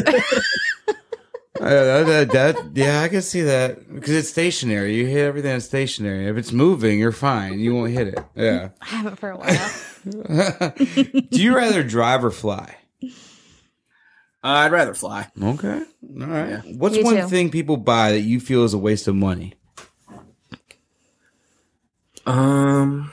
[1.64, 4.94] Uh, that, that, that- yeah, I can see that because it's stationary.
[4.96, 6.26] You hit everything that's stationary.
[6.26, 7.61] If it's moving, you're fine.
[7.61, 8.18] You won't hit it.
[8.34, 8.70] Yeah.
[8.80, 9.70] I haven't for a while.
[11.30, 12.76] Do you rather drive or fly?
[14.42, 15.82] i'd rather fly Okay.
[16.22, 16.62] All right.
[16.78, 17.28] What's Me one too.
[17.28, 19.52] thing people buy that you feel is a waste of money?
[22.24, 23.12] Um.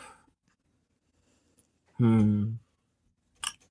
[1.97, 2.51] Hmm.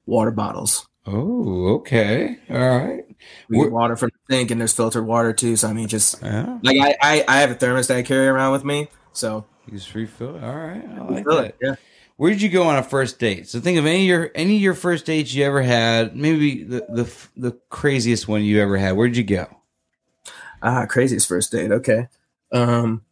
[0.05, 0.87] Water bottles.
[1.07, 2.37] Oh, okay.
[2.51, 3.05] All right.
[3.49, 5.57] We get water from the sink, and there's filtered water too.
[5.57, 6.59] So I mean, just Yeah.
[6.63, 8.89] like I, I, I have a thermos that I carry around with me.
[9.13, 10.45] So You just refill it.
[10.45, 10.85] All right.
[10.85, 11.45] I like fill that.
[11.47, 11.57] it.
[11.63, 11.75] Yeah.
[12.17, 13.47] Where did you go on a first date?
[13.47, 16.17] So think of any of your any of your first dates you ever had.
[16.17, 18.93] Maybe the the the craziest one you ever had.
[18.97, 19.47] Where did you go?
[20.63, 21.71] Ah, craziest first date.
[21.71, 22.09] Okay.
[22.53, 23.03] Um,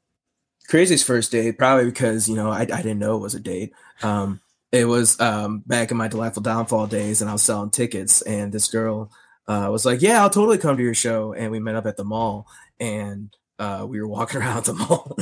[0.69, 3.73] craziest first date probably because you know I, I didn't know it was a date.
[4.03, 4.41] Um,
[4.73, 8.53] it was um back in my delightful downfall days, and I was selling tickets, and
[8.53, 9.11] this girl
[9.47, 11.97] uh was like, "Yeah, I'll totally come to your show," and we met up at
[11.97, 12.47] the mall,
[12.81, 15.17] and uh, we were walking around the mall,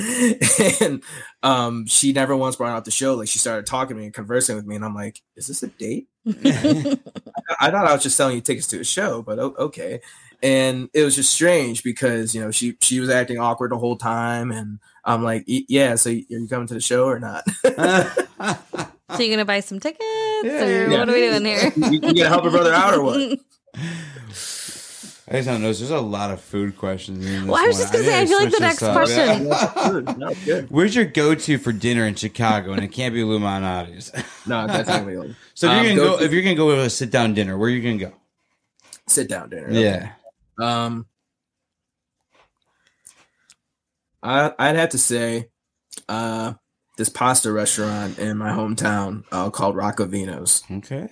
[0.81, 1.03] and
[1.43, 3.15] um, she never once brought up the show.
[3.15, 5.63] Like she started talking to me and conversing with me, and I'm like, "Is this
[5.63, 6.31] a date?" I
[7.61, 10.01] I thought I was just selling you tickets to a show, but o- okay.
[10.45, 13.97] And it was just strange because you know she she was acting awkward the whole
[13.97, 15.95] time, and I'm like, yeah.
[15.97, 17.45] So are you coming to the show or not?
[19.13, 20.03] So you gonna buy some tickets,
[20.43, 20.99] Yeah, or yeah.
[20.99, 21.71] what are we doing here?
[21.77, 23.39] you, you gonna help your brother out or what?
[23.75, 25.73] I just don't know.
[25.73, 27.25] There's a lot of food questions.
[27.25, 27.83] In this Well, I was one.
[27.83, 28.93] just gonna say, I feel like the next up.
[28.95, 29.73] question- Yeah.
[29.91, 30.19] good.
[30.19, 30.71] No, good.
[30.71, 32.73] Where's your go-to for dinner in Chicago?
[32.73, 34.13] And it can't be Lou Malnati's.
[34.47, 35.35] No, that's not really.
[35.55, 37.35] So if Um, you're gonna go go, to- if you're gonna go with a sit-down
[37.35, 38.17] dinner, where are you gonna go?
[39.07, 39.71] Sit down dinner.
[39.71, 40.13] Yeah.
[40.59, 41.07] Um,
[44.23, 45.49] I I'd have to say,
[46.09, 46.55] uh,
[46.99, 50.63] this pasta restaurant in my hometown uh, called Rocco Vino's.
[50.71, 51.09] Okay.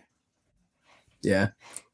[1.22, 1.48] Yeah,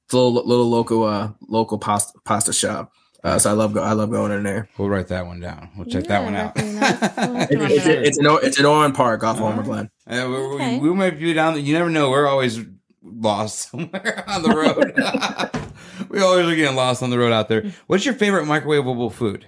[0.06, 2.92] it's a little little local uh local pasta pasta shop.
[3.24, 4.68] Uh, so I love go I love going in there.
[4.78, 5.70] We'll write that one down.
[5.76, 6.54] We'll check that one out.
[6.56, 7.50] nice.
[7.50, 9.90] It- it's, it's an it's an Orland Park off Homer Glen.
[10.08, 10.78] Yeah, we, we- Okay.
[10.78, 11.54] we might be down.
[11.54, 11.62] there.
[11.62, 12.10] You never know.
[12.10, 12.60] We're always
[13.02, 16.08] lost somewhere on the road.
[16.08, 17.72] we always are getting lost on the road out there.
[17.88, 19.46] What's your favorite microwavable food?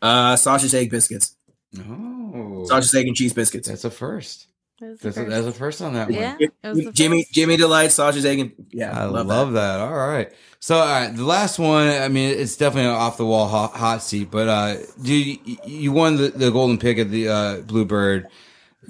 [0.00, 1.36] Uh, sausage egg biscuits,
[1.78, 3.68] Oh, sausage egg and cheese biscuits.
[3.68, 4.48] that's a first.
[4.82, 6.32] That's That's a, the that's a first on that Yeah.
[6.34, 6.42] one.
[6.42, 7.32] it was the Jimmy first.
[7.34, 9.80] Jimmy delight sausage egg and yeah, I love, that.
[9.80, 10.30] All right.
[10.58, 13.72] So, all right, the last one, I mean, it's definitely an off the wall hot,
[13.74, 17.56] hot seat, but, uh, dude, you, you won the, the golden pick at the, uh,
[17.62, 18.28] Bluebird.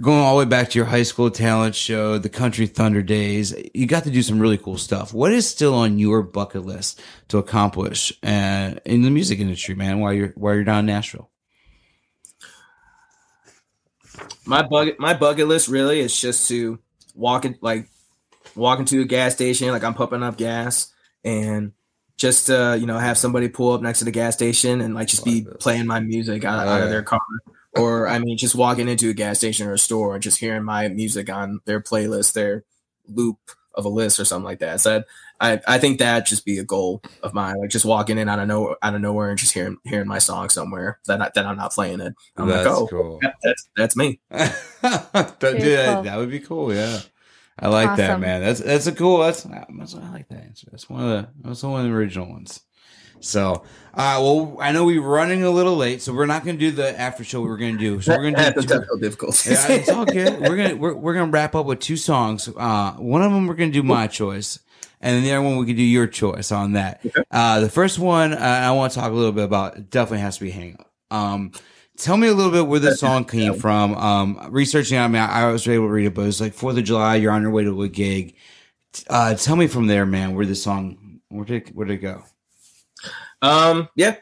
[0.01, 3.55] Going all the way back to your high school talent show, the Country Thunder days,
[3.75, 5.13] you got to do some really cool stuff.
[5.13, 10.01] What is still on your bucket list to accomplish uh, in the music industry, man?
[10.01, 11.29] While you're while you're down in Nashville?
[14.45, 16.79] My bucket my bucket list really is just to
[17.15, 17.89] walk in like
[18.55, 20.93] walk into a gas station like i'm pumping up gas
[21.25, 21.73] and
[22.17, 25.09] just uh you know have somebody pull up next to the gas station and like
[25.09, 27.21] just be playing my music out, out of their car.
[27.75, 30.65] Or i mean just walking into a gas station or a store and just hearing
[30.65, 32.65] my music on their playlist their
[33.09, 33.39] loop
[33.75, 34.81] of a list or something like that.
[34.81, 35.03] So
[35.43, 38.39] i i think that just be a goal of mine like just walking in out
[38.39, 41.45] of nowhere out of nowhere and just hearing hearing my song somewhere that I, that
[41.45, 43.19] i'm not playing it i'm That's like oh cool.
[43.21, 46.03] that- that's that's me that, dude, that- cool.
[46.05, 46.75] that would be cool.
[46.75, 47.01] Yeah,
[47.59, 48.41] I like that, man.
[48.41, 49.19] That's that's a cool.
[49.19, 50.69] That's, that's I like that answer.
[50.71, 52.61] That's one of the that's one of the original ones.
[53.21, 53.63] So,
[53.95, 56.73] uh, well, I know we're running a little late, so we're not going to do
[56.73, 57.41] the after show.
[57.41, 58.17] We're going to do so.
[58.17, 58.61] We're going to That's do.
[58.63, 59.47] the Two, technical difficulties.
[59.47, 60.41] yeah, it's all good.
[60.49, 62.49] We're gonna we're, we're gonna wrap up with two songs.
[62.57, 64.59] Uh, one of them we're gonna do my choice,
[65.01, 67.05] and then the other one we can do your choice on that.
[67.31, 69.91] Uh, the first one uh, I want to talk a little bit about.
[69.91, 71.53] Definitely has to be "Hang Up." Um,
[71.97, 73.95] tell me a little bit where this song came from.
[73.95, 76.79] Um, researching, I mean, I, I was able to read it, but it's like Fourth
[76.79, 77.17] of July.
[77.17, 78.35] You're on your way to a gig.
[79.09, 82.23] Uh, tell me from there, man, where the song where did where did it go?
[83.41, 84.17] Um, yeah,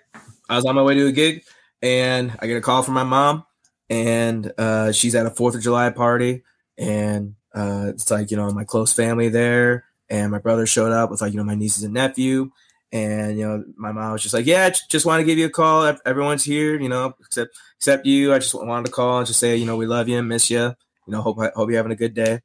[0.48, 1.44] I was on my way to a gig,
[1.82, 3.44] and I get a call from my mom,
[3.88, 6.44] and uh, she's at a Fourth of July party,
[6.78, 11.10] and uh, it's like you know my close family there, and my brother showed up
[11.10, 12.50] with like you know my nieces and nephew,
[12.92, 15.50] and you know my mom was just like, yeah, just want to give you a
[15.50, 15.96] call.
[16.04, 18.34] Everyone's here, you know, except except you.
[18.34, 20.50] I just wanted to call and just say you know we love you and miss
[20.50, 20.74] you.
[21.06, 22.40] You know, hope hope you're having a good day.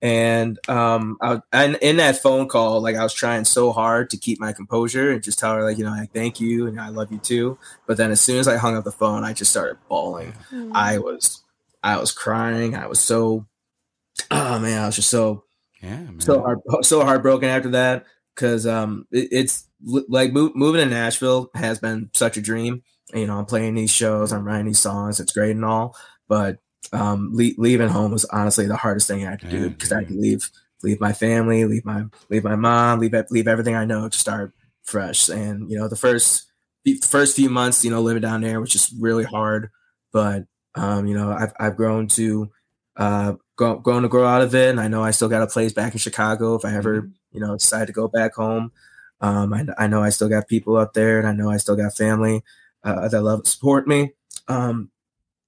[0.00, 4.16] And um, I, and in that phone call, like I was trying so hard to
[4.16, 6.88] keep my composure and just tell her like, you know, like thank you and I
[6.90, 7.58] love you too.
[7.86, 10.34] But then as soon as I hung up the phone, I just started bawling.
[10.52, 10.70] Mm.
[10.72, 11.42] I was,
[11.82, 12.76] I was crying.
[12.76, 13.46] I was so,
[14.30, 15.44] oh man, I was just so
[15.82, 16.20] Yeah, man.
[16.20, 18.04] so hard, so heartbroken after that
[18.34, 22.82] because um, it, it's like mo- moving to Nashville has been such a dream.
[23.14, 25.96] You know, I'm playing these shows, I'm writing these songs, it's great and all,
[26.28, 26.58] but
[26.92, 29.92] um, le- leaving home was honestly the hardest thing I had to do Yeah, because
[29.92, 30.50] I had to leave,
[30.82, 34.52] leave my family, leave my, leave my mom, leave, leave everything I know to start
[34.84, 35.28] fresh.
[35.28, 36.50] And you know, the first,
[36.84, 39.70] the first few months, you know, living down there was just really hard,
[40.12, 42.50] but um, you know, I've I've grown to
[42.98, 45.72] uh, grown to grow out of it, and I know I still got a place
[45.72, 48.72] back in Chicago if I ever you know decide to go back home.
[49.20, 51.76] Um, I, I know I still got people up there, and I know I still
[51.76, 52.42] got family
[52.84, 54.12] uh, that love support me.
[54.48, 54.90] Um,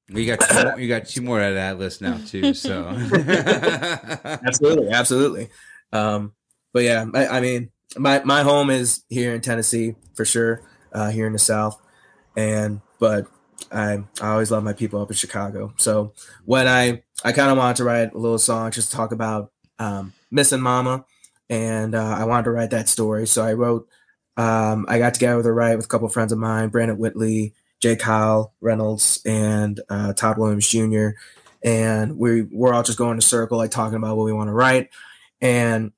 [0.09, 2.55] you got two more, you got two more out of that list now too.
[2.55, 5.51] So absolutely, absolutely.
[5.93, 6.33] Um,
[6.73, 11.11] but yeah, I, I mean, my my home is here in Tennessee for sure, uh,
[11.11, 11.81] here in the South,
[12.37, 13.27] and but
[13.71, 15.75] I I always love my people up in Chicago.
[15.77, 16.13] So
[16.45, 19.53] when I I kind of wanted to write a little song just to talk about
[19.79, 21.05] um, missing Mama,
[21.49, 23.27] and uh, I wanted to write that story.
[23.27, 23.89] So I wrote.
[24.37, 26.97] Um, I got together with a write with a couple of friends of mine, Brandon
[26.97, 31.11] Whitley, Jay Kyle Reynolds, and uh, Todd Williams Jr
[31.63, 34.49] and we we're all just going in a circle, like talking about what we want
[34.49, 34.91] to write.
[35.41, 35.93] And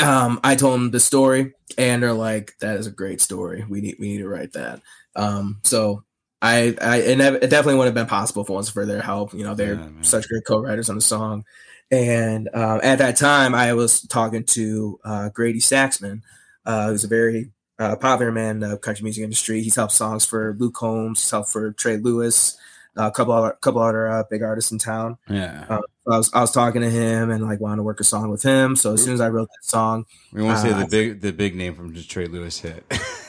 [0.00, 3.64] um, I told them the story, and they're like, "That is a great story.
[3.68, 4.80] We need we need to write that."
[5.16, 6.04] Um, so
[6.44, 9.32] I I it, it definitely wouldn't have been possible if it wasn't for their help.
[9.32, 11.44] You know, they're Yeah, such great co-writers on the song.
[11.90, 16.22] And um, at that time, I was talking to uh, Grady Saxman,
[16.66, 19.62] uh, who's a very uh, popular man in the country music industry.
[19.62, 22.58] He's helped songs for Luke Combs, he's helped for Trey Lewis,
[22.96, 25.18] a couple other couple other uh, big artists in town.
[25.28, 25.80] yeah, Uh,
[26.10, 28.42] I was I was talking to him and like wanted to work a song with
[28.42, 28.76] him.
[28.76, 31.32] So as soon as I wrote that song, we won't say uh, the big the
[31.32, 32.84] big name from Detroit Lewis hit.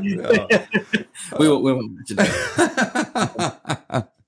[0.00, 0.48] No.
[1.38, 4.08] we won't, we won't mention that.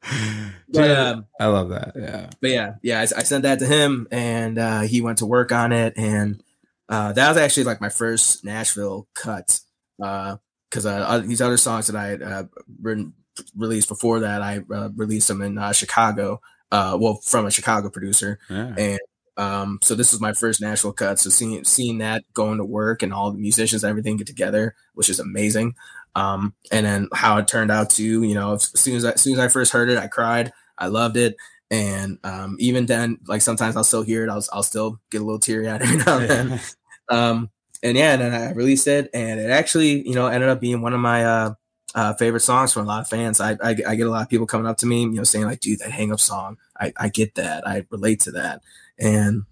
[0.75, 1.93] But, um, I love that.
[1.95, 2.31] Yeah.
[2.41, 5.53] but yeah, yeah, I, I sent that to him and uh, he went to work
[5.53, 5.95] on it.
[5.97, 6.43] And
[6.89, 9.61] uh, that was actually like my first Nashville cut.
[9.97, 12.45] Because uh, uh, these other songs that I had uh,
[12.83, 13.15] written,
[13.57, 16.41] released before that, I uh, released them in uh, Chicago.
[16.73, 18.41] Uh, well, from a Chicago producer.
[18.51, 18.75] Yeah.
[18.77, 19.01] And
[19.37, 21.19] um, so this was my first Nashville cut.
[21.19, 24.75] So seeing seeing that going to work and all the musicians and everything get together,
[24.95, 25.75] which is amazing.
[26.15, 29.21] Um, and then how it turned out to, you know, as soon as I, as
[29.21, 30.53] soon as I first heard it, I cried.
[30.79, 31.37] I loved it.
[31.71, 34.31] And um, even then, like sometimes I'll still hear it.
[34.31, 36.61] I'll, I'll still get a little teary eyed every now and then.
[37.09, 37.51] um,
[37.83, 40.81] and yeah, and then I released it, and it actually, you know, ended up being
[40.81, 41.55] one of my uh,
[41.95, 43.41] uh, favorite songs from a lot of fans.
[43.41, 45.45] I, I I get a lot of people coming up to me, you know, saying
[45.45, 48.63] like, "Dude, that Hang Up song, I, I get that, I relate to that,"
[48.99, 49.43] and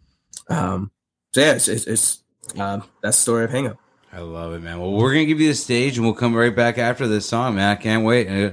[0.49, 0.91] um,
[1.35, 2.23] so yeah, it's it's, it's
[2.59, 3.79] um, that's the story of Hang Up.
[4.13, 4.79] I love it, man.
[4.81, 7.55] Well, we're gonna give you the stage, and we'll come right back after this song,
[7.55, 7.71] man.
[7.71, 8.29] I can't wait.
[8.29, 8.51] Uh,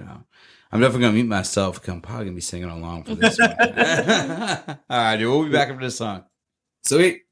[0.71, 1.81] I'm definitely gonna mute myself.
[1.81, 3.49] 'cause I'm probably gonna be singing along for this one.
[3.59, 5.27] All right, dude.
[5.29, 6.23] We'll be back after this song.
[6.85, 7.23] Sweet.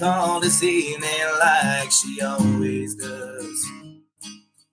[0.00, 3.66] Called this evening like she always does.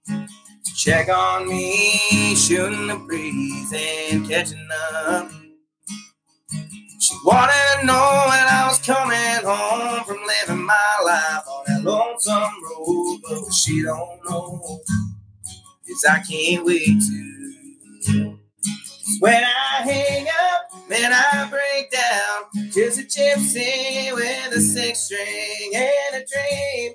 [0.07, 5.29] To check on me, shooting the breeze and catching up.
[7.01, 11.83] She wanted to know when I was coming home from living my life on that
[11.83, 14.79] lonesome road, but what she don't know
[15.87, 17.01] is I can't wait
[18.07, 18.36] to.
[19.19, 22.71] When I hang up, then I break down.
[22.71, 26.93] Just a gypsy with a six string and a dream.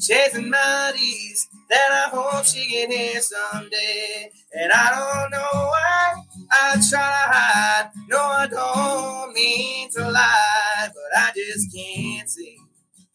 [0.00, 4.30] Chasing melodies that I hope she can hear someday.
[4.54, 4.90] And I
[5.20, 6.14] don't know why
[6.52, 7.90] I try to hide.
[8.08, 12.68] No, I don't mean to lie, but I just can't seem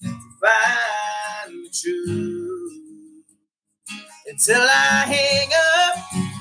[0.03, 0.09] to
[0.41, 3.25] find the truth
[4.27, 6.38] until I hang up.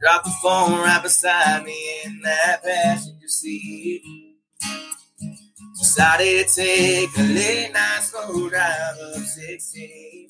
[0.00, 4.02] Drop the phone right beside me in that passenger seat.
[5.78, 10.28] Decided to take a late night slow drive up 16.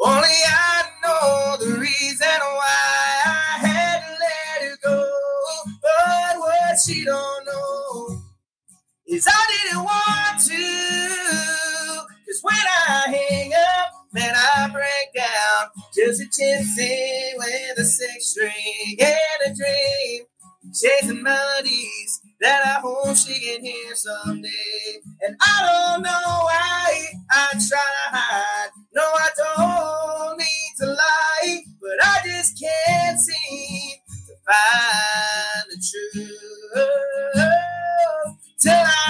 [0.00, 5.10] Oh, Only I know the reason why I had to let her go.
[5.82, 8.22] But what she don't know
[9.06, 10.87] is I didn't want to.
[16.38, 20.24] Gypsy with a six string and a dream.
[20.72, 25.00] Chasing melodies that I hope she can hear someday.
[25.22, 28.70] And I don't know why I try to hide.
[28.94, 33.96] No, I don't mean to lie, but I just can't seem
[34.28, 35.84] to find the
[37.34, 37.50] truth
[38.60, 39.07] till I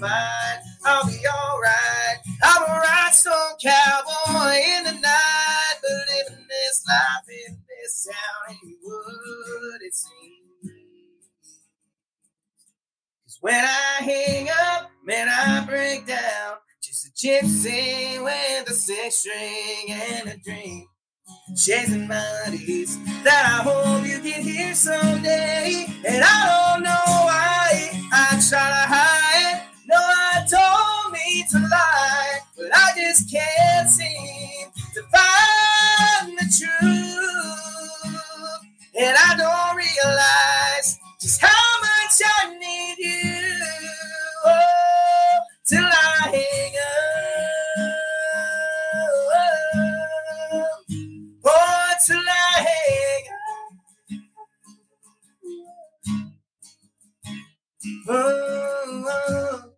[0.00, 0.58] fine.
[0.84, 2.18] I'll be alright.
[2.42, 8.76] I'm a rhinestone cowboy in the night, but living this life in this town ain't
[8.82, 10.72] what it seems.
[13.24, 16.56] Cause when I hang up, man, I break down.
[16.82, 20.86] Just a gypsy with a six string and a dream.
[21.56, 25.86] Chasing melodies that I hope you can hear someday.
[26.08, 29.39] And I don't know why I try to hide.
[29.90, 38.12] No, I don't mean to lie, but I just can't seem to find the truth.
[38.96, 43.58] And I don't realize just how much I need you.
[44.44, 47.90] Oh, till I hang up.
[51.46, 53.72] Oh, till I hang up.
[58.08, 59.60] Oh, oh.
[59.62, 59.69] oh.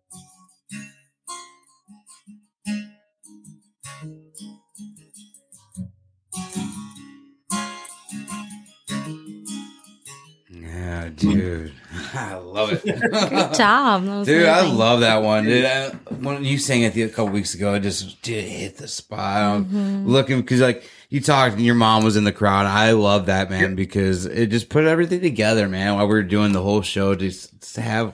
[11.15, 11.73] Dude.
[12.13, 12.83] I love it.
[12.83, 14.03] Good job.
[14.05, 15.43] That was Dude, I love that one.
[15.45, 15.89] Dude, I,
[16.19, 19.41] when you sang it a couple weeks ago, it just did hit the spot.
[19.41, 20.07] I'm Mm-hmm.
[20.09, 22.65] Looking because like you talked and your mom was in the crowd.
[22.65, 25.95] I love that man because it just put everything together, man.
[25.95, 28.13] While we were doing the whole show, just to have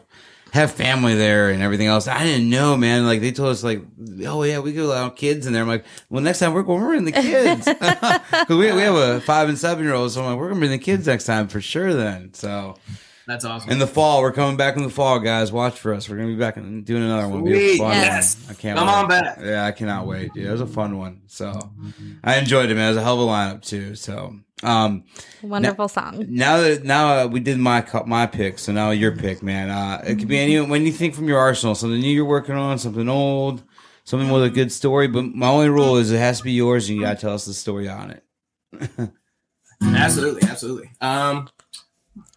[0.54, 2.08] have family there and everything else.
[2.08, 3.06] I didn't know, man.
[3.06, 3.82] Like they told us, like,
[4.26, 5.62] oh yeah, we could allow kids in there.
[5.62, 8.95] I'm like, well, next time we're going, we're bringing the kids because we we have
[8.95, 11.26] a five and seven year old, so I'm like, we're gonna bring the kids next
[11.26, 11.93] time for sure.
[11.93, 12.76] Then so.
[13.28, 13.70] That's awesome.
[13.70, 15.52] In the fall, we're coming back in the fall, guys.
[15.52, 16.10] Watch for us.
[16.10, 17.43] We're gonna be back and doing another one.
[17.43, 18.36] Be a fun Yes.
[18.47, 18.56] one.
[18.56, 18.93] I can't Come wait.
[18.95, 19.38] on back.
[19.39, 20.34] Yeah, I cannot wait.
[20.34, 21.22] Dude, it was a fun one.
[21.28, 21.54] So
[22.24, 22.86] I enjoyed it, man.
[22.88, 23.93] It was a hell of a lineup too.
[23.93, 24.34] So
[24.64, 25.03] um,
[25.41, 26.26] Wonderful song.
[26.30, 29.70] now that now uh, we did my my pick, so now your pick, man.
[29.70, 32.55] Uh, it could be any when you think from your arsenal, something new you're working
[32.55, 33.64] on, something old,
[34.03, 35.07] something with a good story.
[35.07, 37.45] But my only rule is it has to be yours, and you gotta tell us
[37.45, 38.24] the story on it.
[39.82, 40.91] Absolutely, absolutely.
[40.99, 41.47] Um,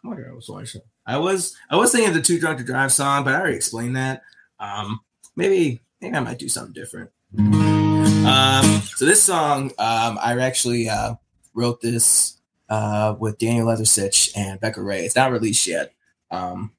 [0.03, 0.83] what did I was watching?
[1.05, 3.57] I was I was thinking of the Too Drunk to Drive song, but I already
[3.57, 4.23] explained that.
[4.61, 5.01] Um,
[5.35, 7.11] maybe maybe I might do something different.
[7.37, 11.17] Um, so this song, um, I actually uh,
[11.55, 12.39] wrote this
[12.69, 15.05] uh, with Daniel Leathersitch and Becca Ray.
[15.05, 15.93] It's not released yet,
[16.31, 16.73] um,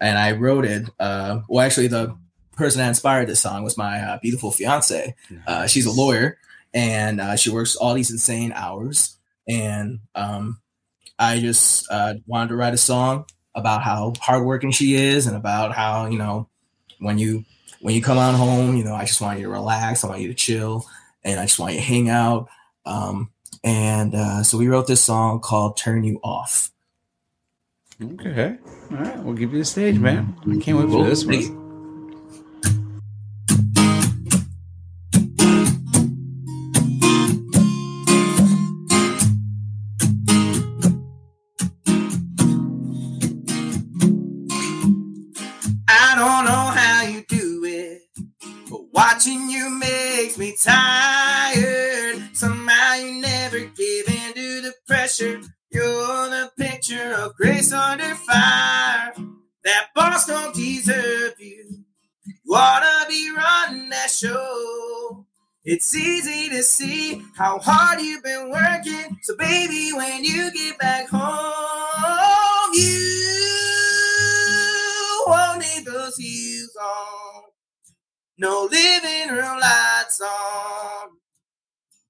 [0.00, 0.88] and I wrote it.
[0.98, 2.16] Uh, well, actually, the
[2.52, 5.14] person that inspired this song was my uh, beautiful fiance.
[5.46, 6.38] Uh, she's a lawyer,
[6.74, 9.16] and uh, she works all these insane hours
[9.50, 10.60] and um,
[11.18, 15.74] I just uh, wanted to write a song about how hardworking she is, and about
[15.74, 16.48] how you know
[16.98, 17.44] when you
[17.80, 20.20] when you come on home, you know I just want you to relax, I want
[20.20, 20.86] you to chill,
[21.24, 22.48] and I just want you to hang out.
[22.86, 23.30] Um,
[23.64, 26.70] and uh, so we wrote this song called "Turn You Off."
[28.02, 28.58] Okay,
[28.92, 30.34] all right, we'll give you the stage, man.
[30.50, 31.58] I can't wait for this one.
[45.88, 48.02] I don't know how you do it,
[48.70, 51.19] but watching you makes me tired.
[55.10, 55.40] Pressure.
[55.72, 59.12] You're the picture of grace under fire.
[59.64, 61.84] That boss don't deserve you.
[62.44, 65.26] You ought to be running that show.
[65.64, 69.18] It's easy to see how hard you've been working.
[69.22, 72.94] So, baby, when you get back home, you
[75.26, 77.42] won't need those heels on.
[78.38, 81.19] No living room lights on.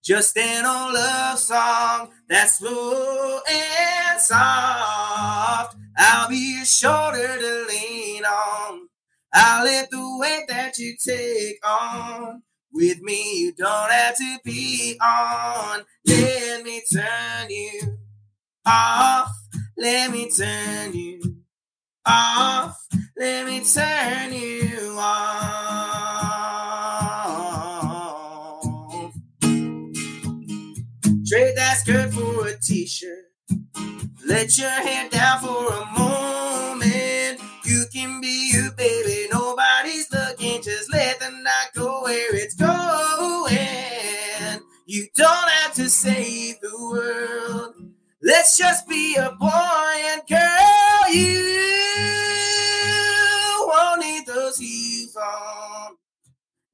[0.03, 5.77] Just an old love song that's slow and soft.
[5.99, 8.89] I'll be your shoulder to lean on.
[9.35, 12.43] I'll lift the weight that you take on.
[12.73, 15.83] With me, you don't have to be on.
[16.07, 17.99] Let me turn you
[18.67, 19.33] off.
[19.77, 21.21] Let me turn you
[22.07, 22.77] off.
[23.17, 25.90] Let me turn you off.
[31.31, 33.27] Trade that skirt for a t-shirt.
[34.27, 37.41] Let your hair down for a moment.
[37.65, 39.29] You can be you, baby.
[39.33, 40.61] Nobody's looking.
[40.61, 43.55] Just let the night go where it's going.
[44.87, 47.77] You don't have to save the world.
[48.21, 51.15] Let's just be a boy and girl.
[51.15, 51.59] You
[53.69, 55.95] won't need those heels on.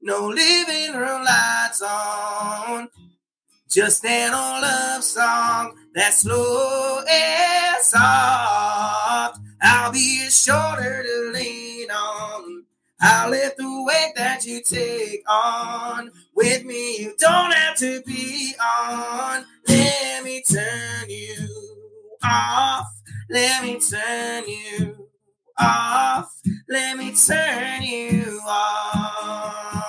[0.01, 2.89] No living room lights on.
[3.69, 9.39] Just an old love song that's slow and soft.
[9.61, 12.63] I'll be a shoulder to lean on.
[13.01, 16.11] I'll lift the weight that you take on.
[16.33, 19.45] With me, you don't have to be on.
[19.67, 21.49] Let me turn you
[22.23, 22.87] off.
[23.29, 25.09] Let me turn you
[25.59, 26.31] off.
[26.69, 29.86] Let me turn you off.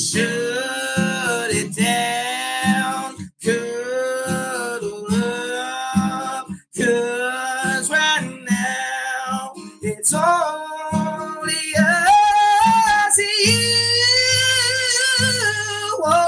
[0.00, 3.16] Shut it down.
[3.44, 6.48] Cuddle up.
[6.76, 13.18] Cause right now it's only us.
[13.44, 13.58] You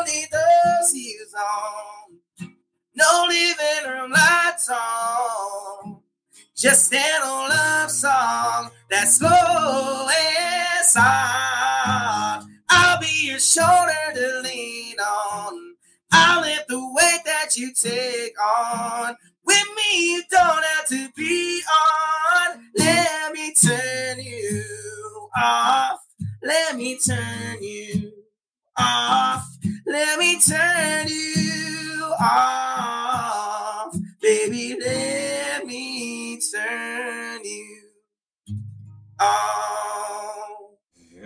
[0.07, 2.19] need those heels on.
[2.95, 5.99] No living room lights on.
[6.55, 11.72] Just an old love song that's slow and soft.
[13.43, 15.75] Shoulder to lean on.
[16.13, 19.17] I'll lift the weight that you take on.
[19.45, 22.71] With me, you don't have to be on.
[22.79, 24.65] Let me turn you
[25.37, 25.99] off.
[26.43, 28.13] Let me turn you
[28.79, 29.45] off.
[29.87, 33.97] Let me turn you off.
[34.23, 37.83] Baby, let me turn you
[39.21, 40.62] off.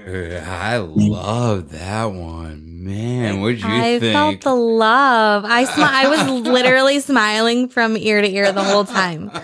[0.07, 3.41] I love that one, man.
[3.41, 4.13] What'd you I think?
[4.15, 5.45] felt the love.
[5.45, 9.31] I smi- I was literally smiling from ear to ear the whole time.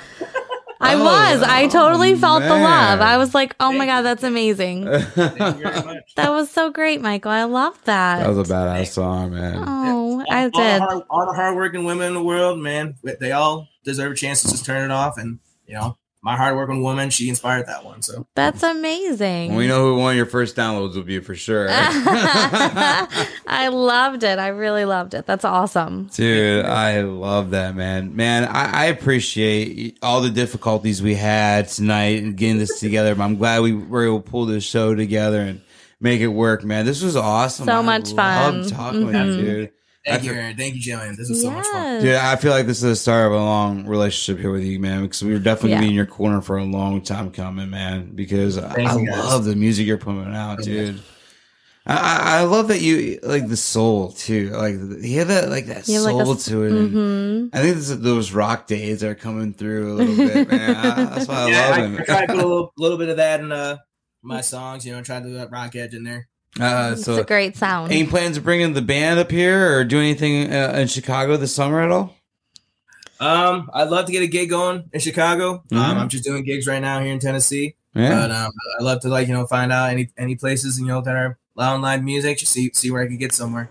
[0.85, 1.43] I Oh, was.
[1.43, 3.01] I totally oh, felt the love.
[3.01, 6.15] I was like, "Oh my god, that's amazing." Thank you very much.
[6.17, 7.31] That was so great, Michael.
[7.31, 8.19] I love that.
[8.25, 9.63] that was a badass song, man.
[9.65, 10.81] Oh, I all, did.
[10.83, 14.43] The hard, all the hardworking women in the world, man, they all deserve a chance
[14.43, 15.19] to just turn it off.
[15.19, 15.39] And
[15.69, 18.01] you know, my hardworking woman, she inspired that one.
[18.03, 19.55] So That's amazing.
[19.57, 21.67] We know who one of your first downloads will be for sure.
[22.35, 24.39] I loved it.
[24.39, 25.27] I really loved it.
[25.27, 26.09] That's awesome.
[26.15, 28.15] Dude, I love that, man.
[28.17, 33.15] Man, I, I appreciate all the difficulties we had tonight and getting this together.
[33.15, 35.61] But I'm glad we were able to pull this show together and
[36.01, 36.87] make it work, man.
[36.87, 37.67] This was awesome.
[37.67, 38.71] So I much loved fun.
[38.71, 39.37] talking with Mhm.
[39.37, 39.71] you, dude.
[40.05, 40.57] Thank you, Aaron.
[40.57, 41.17] Thank you, Jillian.
[41.17, 41.95] This was so much fun.
[41.95, 42.03] Yes.
[42.03, 44.79] Dude, I feel like this is the start of a long relationship here with you,
[44.81, 45.03] man.
[45.03, 45.77] Because we were definitely Yeah.
[45.77, 48.13] gonna be in your corner for a long time coming, man.
[48.15, 51.01] Because I, Thank I you, love the music you're putting out, dude.
[51.85, 54.51] I, I I love that you like the soul too.
[54.51, 56.71] Like you have that like that You soul like, a s- to it.
[56.73, 57.49] and Mhm.
[57.53, 60.77] I think this is those rock days are coming through a little bit, man.
[60.77, 61.97] I- that's why I yeah, love I, him.
[61.99, 63.79] I try to put a little, little bit of that in uh,
[64.23, 64.87] my songs.
[64.87, 66.29] You know, try to do that rock edge in there.
[66.61, 67.91] Uh, It's so, a great sound.
[67.93, 71.55] any plans of bringing the band up here or do anything uh, in Chicago this
[71.55, 72.15] summer at all?
[73.21, 75.63] Um, I'd love to get a gig going in Chicago.
[75.71, 75.77] Mhm.
[75.77, 77.77] Um, I'm just doing gigs right now here in Tennessee.
[77.95, 78.51] Yeah, But um,
[78.81, 81.39] I love to like you know find out any any places you know that are
[81.57, 82.39] allowing live music.
[82.39, 83.69] Just see see where I can get somewhere.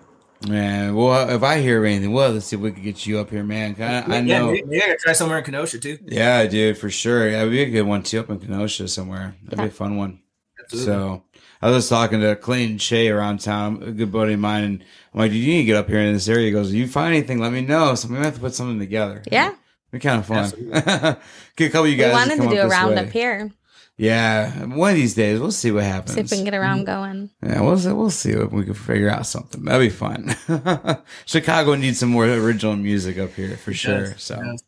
[0.47, 0.95] man.
[0.95, 3.29] Well, if I hear of anything, well, let's see if we can get you up
[3.31, 3.75] here, man.
[3.79, 4.51] I, I Yeah, know.
[4.51, 5.97] maybe, maybe I try somewhere in Kenosha too.
[6.05, 7.29] Yeah, dude, for sure.
[7.29, 9.35] Yeah, it'd be a good one too up in Kenosha somewhere.
[9.43, 10.19] That'd be a fun one.
[10.63, 10.85] Absolutely.
[10.93, 11.23] So
[11.61, 14.83] I was talking to Clayton Shea around town, a good buddy of mine, and
[15.13, 16.87] I'm like, "Do you need to get up here in this area." He goes, "You
[16.87, 17.39] find anything?
[17.39, 19.21] Let me know." So we might have to put something together.
[19.31, 19.53] Yeah.
[19.91, 20.49] be kind of fun.
[21.55, 22.07] get a couple of you guys.
[22.07, 22.13] we guys.
[22.13, 23.01] wanted come to do a this round way.
[23.05, 23.51] up here.
[23.97, 26.13] Yeah, one of these days we'll see what happens.
[26.15, 27.29] See if we can get around going.
[27.43, 29.63] Yeah, we'll see, we'll see if we can figure out something.
[29.63, 30.33] That'd be fun.
[31.25, 34.05] Chicago needs some more original music up here for sure.
[34.07, 34.41] Yes, So.
[34.43, 34.63] yes.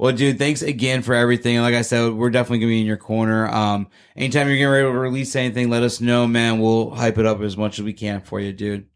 [0.00, 1.60] Well, dude, thanks again for everything.
[1.60, 3.46] Like I said, we're definitely gonna be in your corner.
[3.48, 6.58] Um, anytime you're getting ready to release anything, let us know, man.
[6.58, 8.86] We'll hype it up as much as we can for you, dude.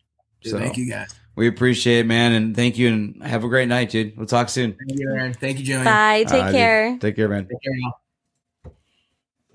[0.40, 1.14] Dude, So thank you guys.
[1.36, 4.16] we appreciate it, man, and thank you, and have a great night, dude.
[4.16, 4.72] We'll talk soon.
[4.72, 5.34] Thank you, Aaron.
[5.34, 5.84] Thank you, Jillian.
[5.84, 6.24] Bye.
[6.26, 6.98] Take Uh, dude, care.
[6.98, 7.48] Take care, man.
[7.48, 8.72] Take care.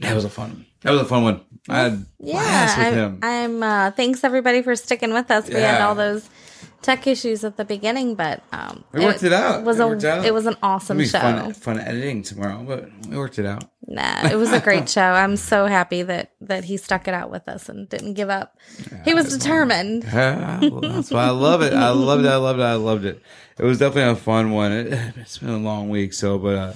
[0.01, 0.67] That was a fun.
[0.81, 1.41] That was a fun one.
[1.67, 3.19] I had Yeah, blast with I'm, him.
[3.23, 5.49] I'm uh thanks everybody for sticking with us.
[5.49, 6.29] We had all those
[6.81, 9.63] tech issues at the beginning, but um, We worked it out.
[9.63, 10.25] Was It a out.
[10.25, 11.19] it was an awesome be show.
[11.19, 13.65] fun, fun editing tomorrow, but we worked it out.
[13.87, 15.01] Nah, it was a great show.
[15.01, 18.55] I'm so happy that that he stuck it out with us and didn't give up.
[19.05, 20.05] he was determined.
[20.13, 21.73] Ah, well, That's why I love it.
[21.73, 22.29] I loved it.
[22.29, 22.63] I loved it.
[22.63, 23.21] I loved it.
[23.57, 24.71] It was definitely a fun one.
[24.71, 26.73] It, has been a long week, so but uh,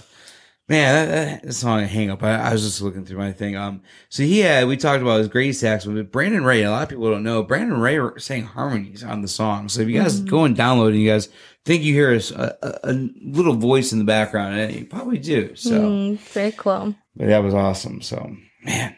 [0.73, 3.55] man, that, that song "Hang Up." I, I was just looking through my thing.
[3.55, 6.63] Um, so he had we talked about his great sax, but Brandon Ray.
[6.63, 9.69] A lot of people don't know Brandon Ray sang harmonies on the song.
[9.69, 11.29] So if you guys go and download and you guys
[11.65, 15.55] think you hear a, a, a little voice in the background, and you probably do.
[15.55, 15.81] So.
[15.81, 16.95] Mm, very cool.
[17.15, 18.01] But that was awesome.
[18.01, 18.95] So, man,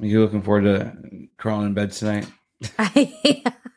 [0.00, 2.26] are you looking forward to crawling in bed tonight?
[2.78, 3.42] I,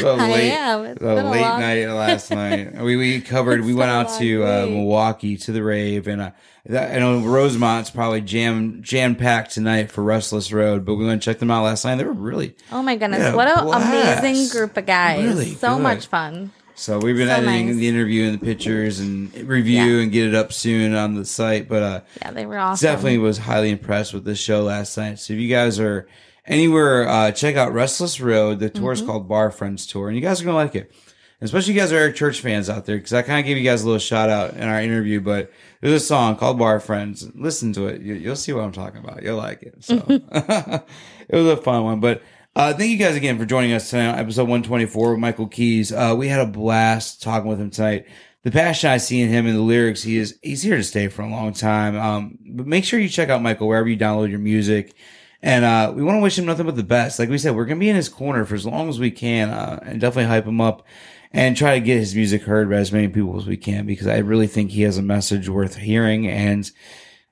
[0.00, 0.84] The I late, am.
[0.86, 2.74] It's the late long- night last night.
[2.82, 3.64] We we covered.
[3.64, 4.66] We went out to uh.
[4.66, 6.30] Milwaukee to the Rave, and uh,
[6.66, 10.84] that, I know Rosemont's probably jam jam packed tonight for Restless Road.
[10.84, 11.96] But we went and check them out last night.
[11.96, 15.24] They were really oh my goodness, what an amazing group of guys!
[15.24, 15.82] Really so good.
[15.82, 16.52] much fun.
[16.74, 16.98] so.
[16.98, 17.76] We've been So editing nice.
[17.76, 20.02] the interview and the pictures and review Yeah.
[20.02, 21.68] and get it up soon on the site.
[21.68, 22.86] But uh, Yeah, they were awesome.
[22.86, 25.18] definitely was highly impressed with this show last night.
[25.18, 26.06] So if you guys are
[26.48, 28.58] anywhere, uh, check out Restless Road.
[28.58, 29.08] The tour is Mm-hmm.
[29.10, 30.92] called Bar Friends Tour, and you guys are gonna like it.
[31.40, 33.62] Especially you guys are Eric Church fans out there, because I kind of gave you
[33.62, 35.20] guys a little shout out in our interview.
[35.20, 37.30] But there's a song called Bar Friends.
[37.36, 38.02] Listen to it.
[38.02, 39.22] You, you'll see what I'm talking about.
[39.22, 39.76] You'll like it.
[39.84, 42.00] So it was a fun one.
[42.00, 42.22] But
[42.56, 45.92] uh, thank you guys again for joining us tonight on episode 124 with Michael Keys.
[45.92, 48.06] Uh, we had a blast talking with him tonight.
[48.42, 51.06] The passion I see in him and the lyrics, he is he's here to stay
[51.06, 51.96] for a long time.
[51.96, 54.94] Um, but make sure you check out Michael wherever you download your music.
[55.42, 57.18] And uh, we want to wish him nothing but the best.
[57.18, 59.50] Like we said, we're gonna be in his corner for as long as we can,
[59.50, 60.84] uh, and definitely hype him up
[61.32, 64.06] and try to get his music heard by as many people as we can because
[64.06, 66.70] I really think he has a message worth hearing and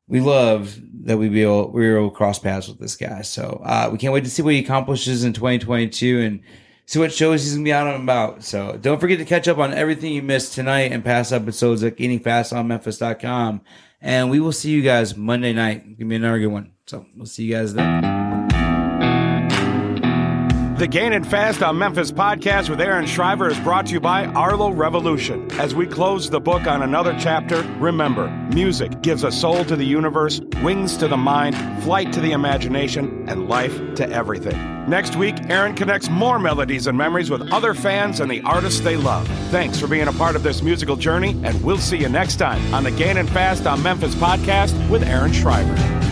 [0.09, 3.23] we love that we be able we were able to cross paths with this guy.
[3.23, 6.41] So uh, we can't wait to see what he accomplishes in 2022 and
[6.85, 8.45] see what shows he's gonna be out and about.
[8.45, 11.97] So don't forget to catch up on everything you missed tonight and past episodes at
[11.97, 13.63] gainingfastonmemphis.com.
[14.01, 15.99] And we will see you guys Monday night.
[15.99, 16.73] Give me another good one.
[16.87, 18.66] So we'll see you guys then.
[20.77, 24.71] The Gaining Fast on Memphis podcast with Aaron Shriver is brought to you by Arlo
[24.71, 25.51] Revolution.
[25.53, 29.87] As we close the book on another chapter, remember music gives a soul to the
[29.87, 34.59] universe, wings to the mind, flight to the imagination, and life to everything.
[34.87, 38.99] Next week, Aaron connects more melodies and memories with other fans and the artists they
[38.99, 39.27] love.
[39.51, 42.75] Thanks for being a part of this musical journey, and we'll see you next time
[42.75, 46.06] on the Gaining Fast on Memphis podcast with Aaron Shriver.